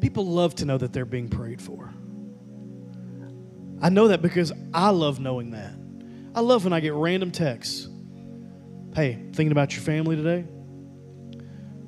People 0.00 0.26
love 0.26 0.54
to 0.56 0.64
know 0.64 0.78
that 0.78 0.92
they're 0.92 1.04
being 1.04 1.28
prayed 1.28 1.60
for. 1.60 1.92
I 3.82 3.88
know 3.88 4.08
that 4.08 4.22
because 4.22 4.52
I 4.72 4.90
love 4.90 5.18
knowing 5.20 5.50
that. 5.50 5.74
I 6.34 6.40
love 6.40 6.64
when 6.64 6.72
I 6.72 6.80
get 6.80 6.92
random 6.92 7.32
texts. 7.32 7.88
Hey, 8.94 9.14
thinking 9.14 9.52
about 9.52 9.72
your 9.72 9.82
family 9.82 10.16
today? 10.16 10.44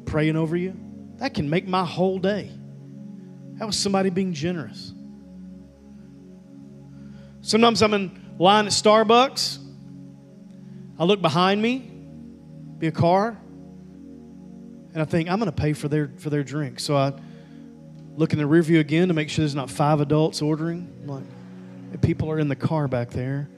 Praying 0.06 0.36
over 0.36 0.56
you? 0.56 0.76
That 1.16 1.34
can 1.34 1.50
make 1.50 1.66
my 1.66 1.84
whole 1.84 2.18
day. 2.18 2.50
That 3.54 3.66
was 3.66 3.76
somebody 3.76 4.10
being 4.10 4.32
generous. 4.32 4.92
Sometimes 7.40 7.82
I'm 7.82 7.94
in 7.94 8.34
line 8.38 8.66
at 8.66 8.72
Starbucks. 8.72 9.58
I 10.98 11.04
look 11.04 11.20
behind 11.20 11.60
me, 11.60 11.78
be 12.78 12.86
a 12.86 12.92
car, 12.92 13.36
and 14.92 15.02
I 15.02 15.04
think 15.04 15.28
I'm 15.28 15.38
going 15.38 15.50
to 15.50 15.56
pay 15.56 15.72
for 15.72 15.88
their 15.88 16.12
for 16.18 16.30
their 16.30 16.44
drink. 16.44 16.78
So 16.78 16.96
I 16.96 17.12
look 18.14 18.32
in 18.32 18.38
the 18.38 18.46
rear 18.46 18.62
view 18.62 18.78
again 18.78 19.08
to 19.08 19.14
make 19.14 19.28
sure 19.28 19.42
there's 19.42 19.54
not 19.54 19.70
five 19.70 20.00
adults 20.00 20.40
ordering. 20.42 20.88
I'm 21.02 21.08
like, 21.08 21.24
People 22.00 22.30
are 22.30 22.38
in 22.38 22.48
the 22.48 22.56
car 22.56 22.88
back 22.88 23.10
there. 23.10 23.48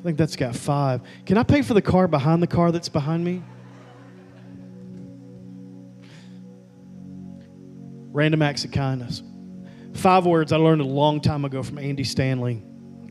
I 0.00 0.02
think 0.02 0.16
that's 0.16 0.34
got 0.34 0.56
five. 0.56 1.02
Can 1.26 1.36
I 1.36 1.42
pay 1.42 1.60
for 1.60 1.74
the 1.74 1.82
car 1.82 2.08
behind 2.08 2.42
the 2.42 2.46
car 2.46 2.72
that's 2.72 2.88
behind 2.88 3.22
me? 3.22 3.42
Random 8.10 8.40
acts 8.40 8.64
of 8.64 8.72
kindness. 8.72 9.22
Five 9.92 10.24
words 10.24 10.52
I 10.52 10.56
learned 10.56 10.80
a 10.80 10.86
long 10.86 11.20
time 11.20 11.44
ago 11.44 11.62
from 11.62 11.78
Andy 11.78 12.04
Stanley, 12.04 12.62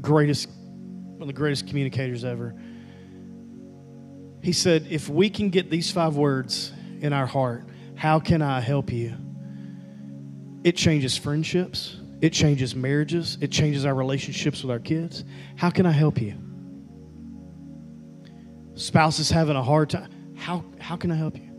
greatest, 0.01 0.49
one 0.49 1.21
of 1.21 1.27
the 1.27 1.33
greatest 1.33 1.67
communicators 1.67 2.25
ever. 2.25 2.55
He 4.41 4.51
said, 4.51 4.87
If 4.89 5.09
we 5.09 5.29
can 5.29 5.51
get 5.51 5.69
these 5.69 5.91
five 5.91 6.15
words 6.15 6.73
in 7.01 7.13
our 7.13 7.27
heart, 7.27 7.65
how 7.93 8.19
can 8.19 8.41
I 8.41 8.61
help 8.61 8.91
you? 8.91 9.15
It 10.63 10.75
changes 10.75 11.15
friendships, 11.15 11.99
it 12.19 12.33
changes 12.33 12.75
marriages, 12.75 13.37
it 13.41 13.51
changes 13.51 13.85
our 13.85 13.93
relationships 13.93 14.63
with 14.63 14.71
our 14.71 14.79
kids. 14.79 15.23
How 15.55 15.69
can 15.69 15.85
I 15.85 15.91
help 15.91 16.19
you? 16.19 16.48
Spouse 18.79 19.19
is 19.19 19.29
having 19.29 19.57
a 19.57 19.63
hard 19.63 19.89
time. 19.89 20.09
How, 20.37 20.63
how 20.79 20.95
can 20.95 21.11
I 21.11 21.15
help 21.15 21.35
you? 21.35 21.49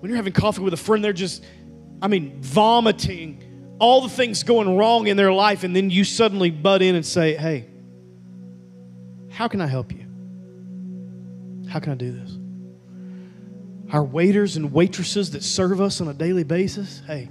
When 0.00 0.10
you're 0.10 0.16
having 0.16 0.32
coffee 0.32 0.60
with 0.60 0.74
a 0.74 0.78
friend, 0.78 1.04
they're 1.04 1.12
just, 1.12 1.44
I 2.02 2.08
mean, 2.08 2.42
vomiting 2.42 3.76
all 3.78 4.00
the 4.00 4.08
things 4.08 4.42
going 4.42 4.76
wrong 4.76 5.06
in 5.06 5.16
their 5.16 5.32
life, 5.32 5.62
and 5.62 5.74
then 5.74 5.90
you 5.90 6.02
suddenly 6.02 6.50
butt 6.50 6.82
in 6.82 6.96
and 6.96 7.06
say, 7.06 7.36
Hey, 7.36 7.68
how 9.30 9.46
can 9.46 9.60
I 9.60 9.68
help 9.68 9.92
you? 9.92 10.04
How 11.68 11.78
can 11.78 11.92
I 11.92 11.94
do 11.94 12.10
this? 12.10 12.36
Our 13.92 14.02
waiters 14.02 14.56
and 14.56 14.72
waitresses 14.72 15.30
that 15.30 15.44
serve 15.44 15.80
us 15.80 16.00
on 16.00 16.08
a 16.08 16.14
daily 16.14 16.42
basis, 16.42 17.02
hey, 17.06 17.28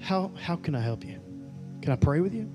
how, 0.00 0.32
how 0.38 0.56
can 0.56 0.74
I 0.74 0.80
help 0.80 1.02
you? 1.02 1.18
Can 1.80 1.92
I 1.92 1.96
pray 1.96 2.20
with 2.20 2.34
you? 2.34 2.52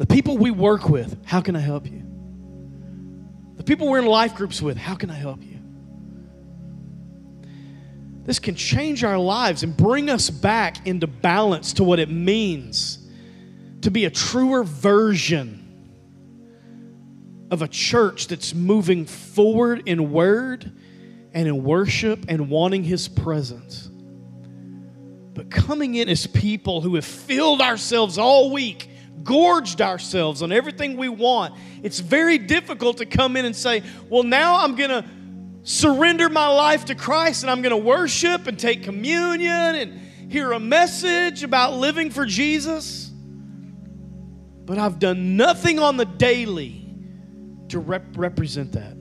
The 0.00 0.06
people 0.06 0.38
we 0.38 0.50
work 0.50 0.88
with, 0.88 1.26
how 1.26 1.42
can 1.42 1.54
I 1.54 1.60
help 1.60 1.84
you? 1.84 2.02
The 3.56 3.62
people 3.62 3.86
we're 3.86 3.98
in 3.98 4.06
life 4.06 4.34
groups 4.34 4.62
with, 4.62 4.78
how 4.78 4.94
can 4.94 5.10
I 5.10 5.14
help 5.14 5.42
you? 5.42 5.58
This 8.24 8.38
can 8.38 8.54
change 8.54 9.04
our 9.04 9.18
lives 9.18 9.62
and 9.62 9.76
bring 9.76 10.08
us 10.08 10.30
back 10.30 10.86
into 10.86 11.06
balance 11.06 11.74
to 11.74 11.84
what 11.84 11.98
it 11.98 12.08
means 12.08 13.10
to 13.82 13.90
be 13.90 14.06
a 14.06 14.10
truer 14.10 14.64
version 14.64 15.90
of 17.50 17.60
a 17.60 17.68
church 17.68 18.28
that's 18.28 18.54
moving 18.54 19.04
forward 19.04 19.82
in 19.84 20.12
word 20.12 20.72
and 21.34 21.46
in 21.46 21.62
worship 21.62 22.24
and 22.26 22.48
wanting 22.48 22.84
His 22.84 23.06
presence. 23.06 23.90
But 25.34 25.50
coming 25.50 25.96
in 25.96 26.08
as 26.08 26.26
people 26.26 26.80
who 26.80 26.94
have 26.94 27.04
filled 27.04 27.60
ourselves 27.60 28.16
all 28.16 28.50
week, 28.50 28.89
gorged 29.22 29.80
ourselves 29.80 30.42
on 30.42 30.52
everything 30.52 30.96
we 30.96 31.08
want, 31.08 31.54
it's 31.82 32.00
very 32.00 32.38
difficult 32.38 32.98
to 32.98 33.06
come 33.06 33.36
in 33.36 33.44
and 33.44 33.54
say, 33.54 33.82
Well, 34.08 34.22
now 34.22 34.60
I'm 34.60 34.76
going 34.76 34.90
to 34.90 35.04
surrender 35.62 36.28
my 36.28 36.48
life 36.48 36.86
to 36.86 36.94
Christ 36.94 37.42
and 37.42 37.50
I'm 37.50 37.62
going 37.62 37.70
to 37.70 37.76
worship 37.76 38.46
and 38.46 38.58
take 38.58 38.82
communion 38.82 39.74
and 39.74 40.00
hear 40.30 40.52
a 40.52 40.60
message 40.60 41.42
about 41.42 41.74
living 41.74 42.10
for 42.10 42.24
Jesus. 42.24 43.10
But 44.64 44.78
I've 44.78 44.98
done 44.98 45.36
nothing 45.36 45.78
on 45.78 45.96
the 45.96 46.04
daily 46.04 46.86
to 47.68 47.78
rep- 47.78 48.16
represent 48.16 48.72
that. 48.72 48.96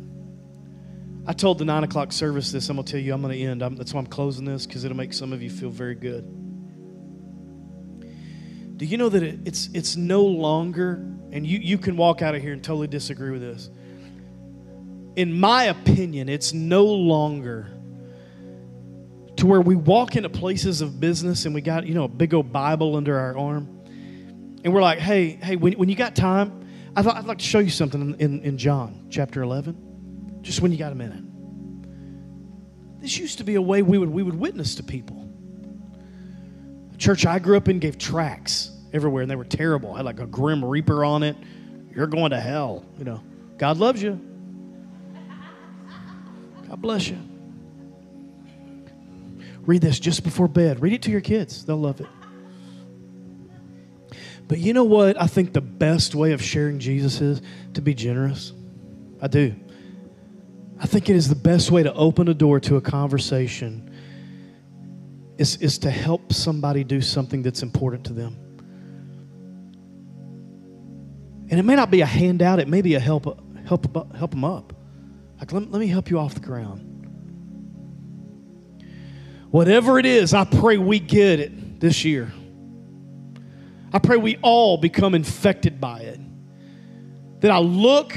I 1.28 1.34
told 1.34 1.60
the 1.60 1.66
nine 1.66 1.84
o'clock 1.84 2.12
service 2.12 2.52
this. 2.52 2.70
I'm 2.70 2.78
going 2.78 2.86
to 2.86 2.92
tell 2.92 3.02
you, 3.02 3.14
I'm 3.14 3.22
going 3.22 3.38
to 3.38 3.44
end. 3.44 3.62
I'm, 3.62 3.76
that's 3.76 3.94
why 3.94 4.00
I'm 4.00 4.08
closing 4.08 4.46
this 4.46 4.66
because 4.66 4.84
it'll 4.84 4.98
make 4.98 5.14
some 5.14 5.32
of 5.32 5.44
you 5.44 5.50
feel 5.50 5.70
very 5.70 5.94
good. 5.94 6.26
Do 8.80 8.86
you 8.86 8.96
know 8.96 9.10
that 9.10 9.22
it, 9.22 9.40
it's, 9.44 9.70
it's 9.74 9.98
no 9.98 10.24
longer, 10.24 10.94
and 11.34 11.46
you, 11.46 11.60
you 11.60 11.78
can 11.78 11.98
walk 11.98 12.22
out 12.22 12.34
of 12.34 12.42
here 12.42 12.54
and 12.54 12.64
totally 12.64 12.88
disagree 12.88 13.30
with 13.30 13.42
this. 13.42 13.70
In 15.18 15.38
my 15.38 15.66
opinion, 15.66 16.30
it's 16.30 16.54
no 16.54 16.86
longer 16.86 17.70
to 19.36 19.46
where 19.46 19.60
we 19.60 19.76
walk 19.76 20.16
into 20.16 20.30
places 20.30 20.80
of 20.80 20.98
business 20.98 21.44
and 21.44 21.54
we 21.54 21.60
got, 21.60 21.88
you 21.88 21.94
know, 21.94 22.06
a 22.06 22.08
big 22.08 22.34
old 22.34 22.54
Bible 22.54 22.96
under 22.96 23.20
our 23.20 23.38
arm. 23.38 23.82
And 24.64 24.74
we're 24.74 24.82
like, 24.82 25.00
hey, 25.00 25.32
hey, 25.32 25.58
when, 25.58 25.74
when 25.74 25.90
you 25.90 25.96
got 25.96 26.16
time, 26.16 26.66
I 26.96 27.02
thought 27.02 27.18
I'd 27.18 27.26
like 27.26 27.40
to 27.40 27.46
show 27.46 27.60
you 27.60 27.70
something 27.70 28.00
in, 28.00 28.16
in, 28.16 28.42
in 28.44 28.58
John 28.58 29.08
chapter 29.10 29.42
11 29.42 30.40
just 30.42 30.62
when 30.62 30.72
you 30.72 30.78
got 30.78 30.94
a 30.94 30.96
minute. 30.96 31.24
This 33.02 33.18
used 33.18 33.40
to 33.40 33.44
be 33.44 33.56
a 33.56 33.62
way 33.62 33.82
we 33.82 33.98
would, 33.98 34.10
we 34.10 34.24
would 34.24 34.40
witness 34.40 34.76
to 34.76 34.84
people. 34.84 35.29
Church 37.00 37.26
I 37.26 37.40
grew 37.40 37.58
up 37.58 37.70
in 37.70 37.80
gave 37.80 37.98
tracts 37.98 38.72
everywhere, 38.92 39.22
and 39.22 39.32
they 39.32 39.38
were 39.38 39.46
terrible. 39.46 39.94
I 39.94 39.98
had 39.98 40.06
like 40.06 40.20
a 40.20 40.28
grim 40.28 40.64
reaper 40.64 41.06
on 41.06 41.24
it. 41.24 41.38
You're 41.96 42.08
going 42.08 42.32
to 42.32 42.40
hell. 42.40 42.86
You 42.98 43.06
know, 43.06 43.24
God 43.58 43.78
loves 43.78 44.04
you. 44.04 44.20
God 46.68 46.82
bless 46.82 47.08
you. 47.08 47.18
Read 49.62 49.82
this 49.82 50.00
just 50.00 50.24
before 50.24 50.48
bed. 50.48 50.82
Read 50.82 50.94
it 50.94 51.02
to 51.04 51.12
your 51.12 51.22
kids, 51.22 51.66
they'll 51.66 51.78
love 51.78 52.02
it. 52.02 52.08
But 54.48 54.58
you 54.58 54.74
know 54.74 54.84
what 54.84 55.20
I 55.22 55.28
think 55.28 55.54
the 55.54 55.62
best 55.62 56.16
way 56.16 56.34
of 56.34 56.42
sharing 56.42 56.80
Jesus 56.80 57.22
is? 57.22 57.42
To 57.76 57.82
be 57.82 57.94
generous. 57.94 58.52
I 59.22 59.28
do. 59.28 59.56
I 60.80 60.88
think 60.88 61.10
it 61.10 61.16
is 61.16 61.30
the 61.30 61.36
best 61.36 61.72
way 61.72 61.84
to 61.84 61.94
open 61.94 62.28
a 62.28 62.34
door 62.34 62.60
to 62.62 62.78
a 62.78 62.82
conversation 62.82 63.89
is, 65.40 65.56
is 65.56 65.78
to 65.80 65.90
help 65.90 66.34
somebody 66.34 66.84
do 66.84 67.00
something 67.00 67.42
that's 67.42 67.64
important 67.64 68.04
to 68.08 68.14
them. 68.14 68.38
And 71.50 71.58
it 71.58 71.64
may 71.64 71.76
not 71.76 71.90
be 71.90 72.02
a 72.02 72.06
handout, 72.06 72.60
it 72.60 72.68
may 72.68 72.82
be 72.82 72.96
a 72.96 73.00
help, 73.00 73.26
help, 73.66 74.14
help 74.16 74.32
them 74.32 74.44
up. 74.44 74.74
Like, 75.40 75.54
let, 75.54 75.72
let 75.72 75.80
me 75.80 75.88
help 75.88 76.10
you 76.10 76.20
off 76.20 76.34
the 76.34 76.42
ground. 76.42 76.86
Whatever 79.50 79.98
it 79.98 80.06
is, 80.06 80.34
I 80.34 80.44
pray 80.44 80.78
we 80.78 81.00
get 81.00 81.40
it 81.40 81.80
this 81.80 82.04
year. 82.04 82.32
I 83.94 84.00
pray 84.00 84.18
we 84.18 84.38
all 84.42 84.78
become 84.78 85.16
infected 85.16 85.80
by 85.80 86.02
it. 86.02 86.20
That 87.40 87.52
I 87.52 87.60
look 87.60 88.14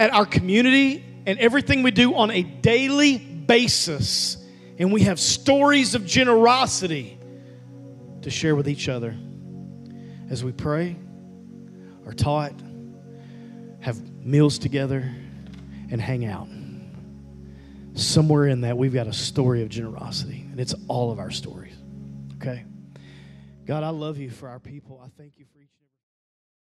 at 0.00 0.12
our 0.12 0.26
community 0.26 1.04
and 1.24 1.38
everything 1.38 1.84
we 1.84 1.92
do 1.92 2.16
on 2.16 2.32
a 2.32 2.42
daily 2.42 3.16
basis. 3.16 4.35
And 4.78 4.92
we 4.92 5.02
have 5.02 5.18
stories 5.18 5.94
of 5.94 6.04
generosity 6.06 7.18
to 8.22 8.30
share 8.30 8.54
with 8.54 8.68
each 8.68 8.88
other 8.88 9.14
as 10.28 10.44
we 10.44 10.52
pray, 10.52 10.96
are 12.04 12.12
taught, 12.12 12.52
have 13.80 14.00
meals 14.18 14.58
together, 14.58 15.14
and 15.90 16.00
hang 16.00 16.24
out. 16.24 16.48
Somewhere 17.94 18.48
in 18.48 18.62
that, 18.62 18.76
we've 18.76 18.92
got 18.92 19.06
a 19.06 19.12
story 19.12 19.62
of 19.62 19.68
generosity, 19.68 20.44
and 20.50 20.60
it's 20.60 20.74
all 20.88 21.10
of 21.10 21.18
our 21.18 21.30
stories. 21.30 21.74
Okay? 22.36 22.64
God, 23.64 23.82
I 23.82 23.90
love 23.90 24.18
you 24.18 24.30
for 24.30 24.48
our 24.48 24.58
people. 24.58 25.00
I 25.04 25.08
thank 25.16 25.38
you 25.38 25.46
for. 25.46 25.55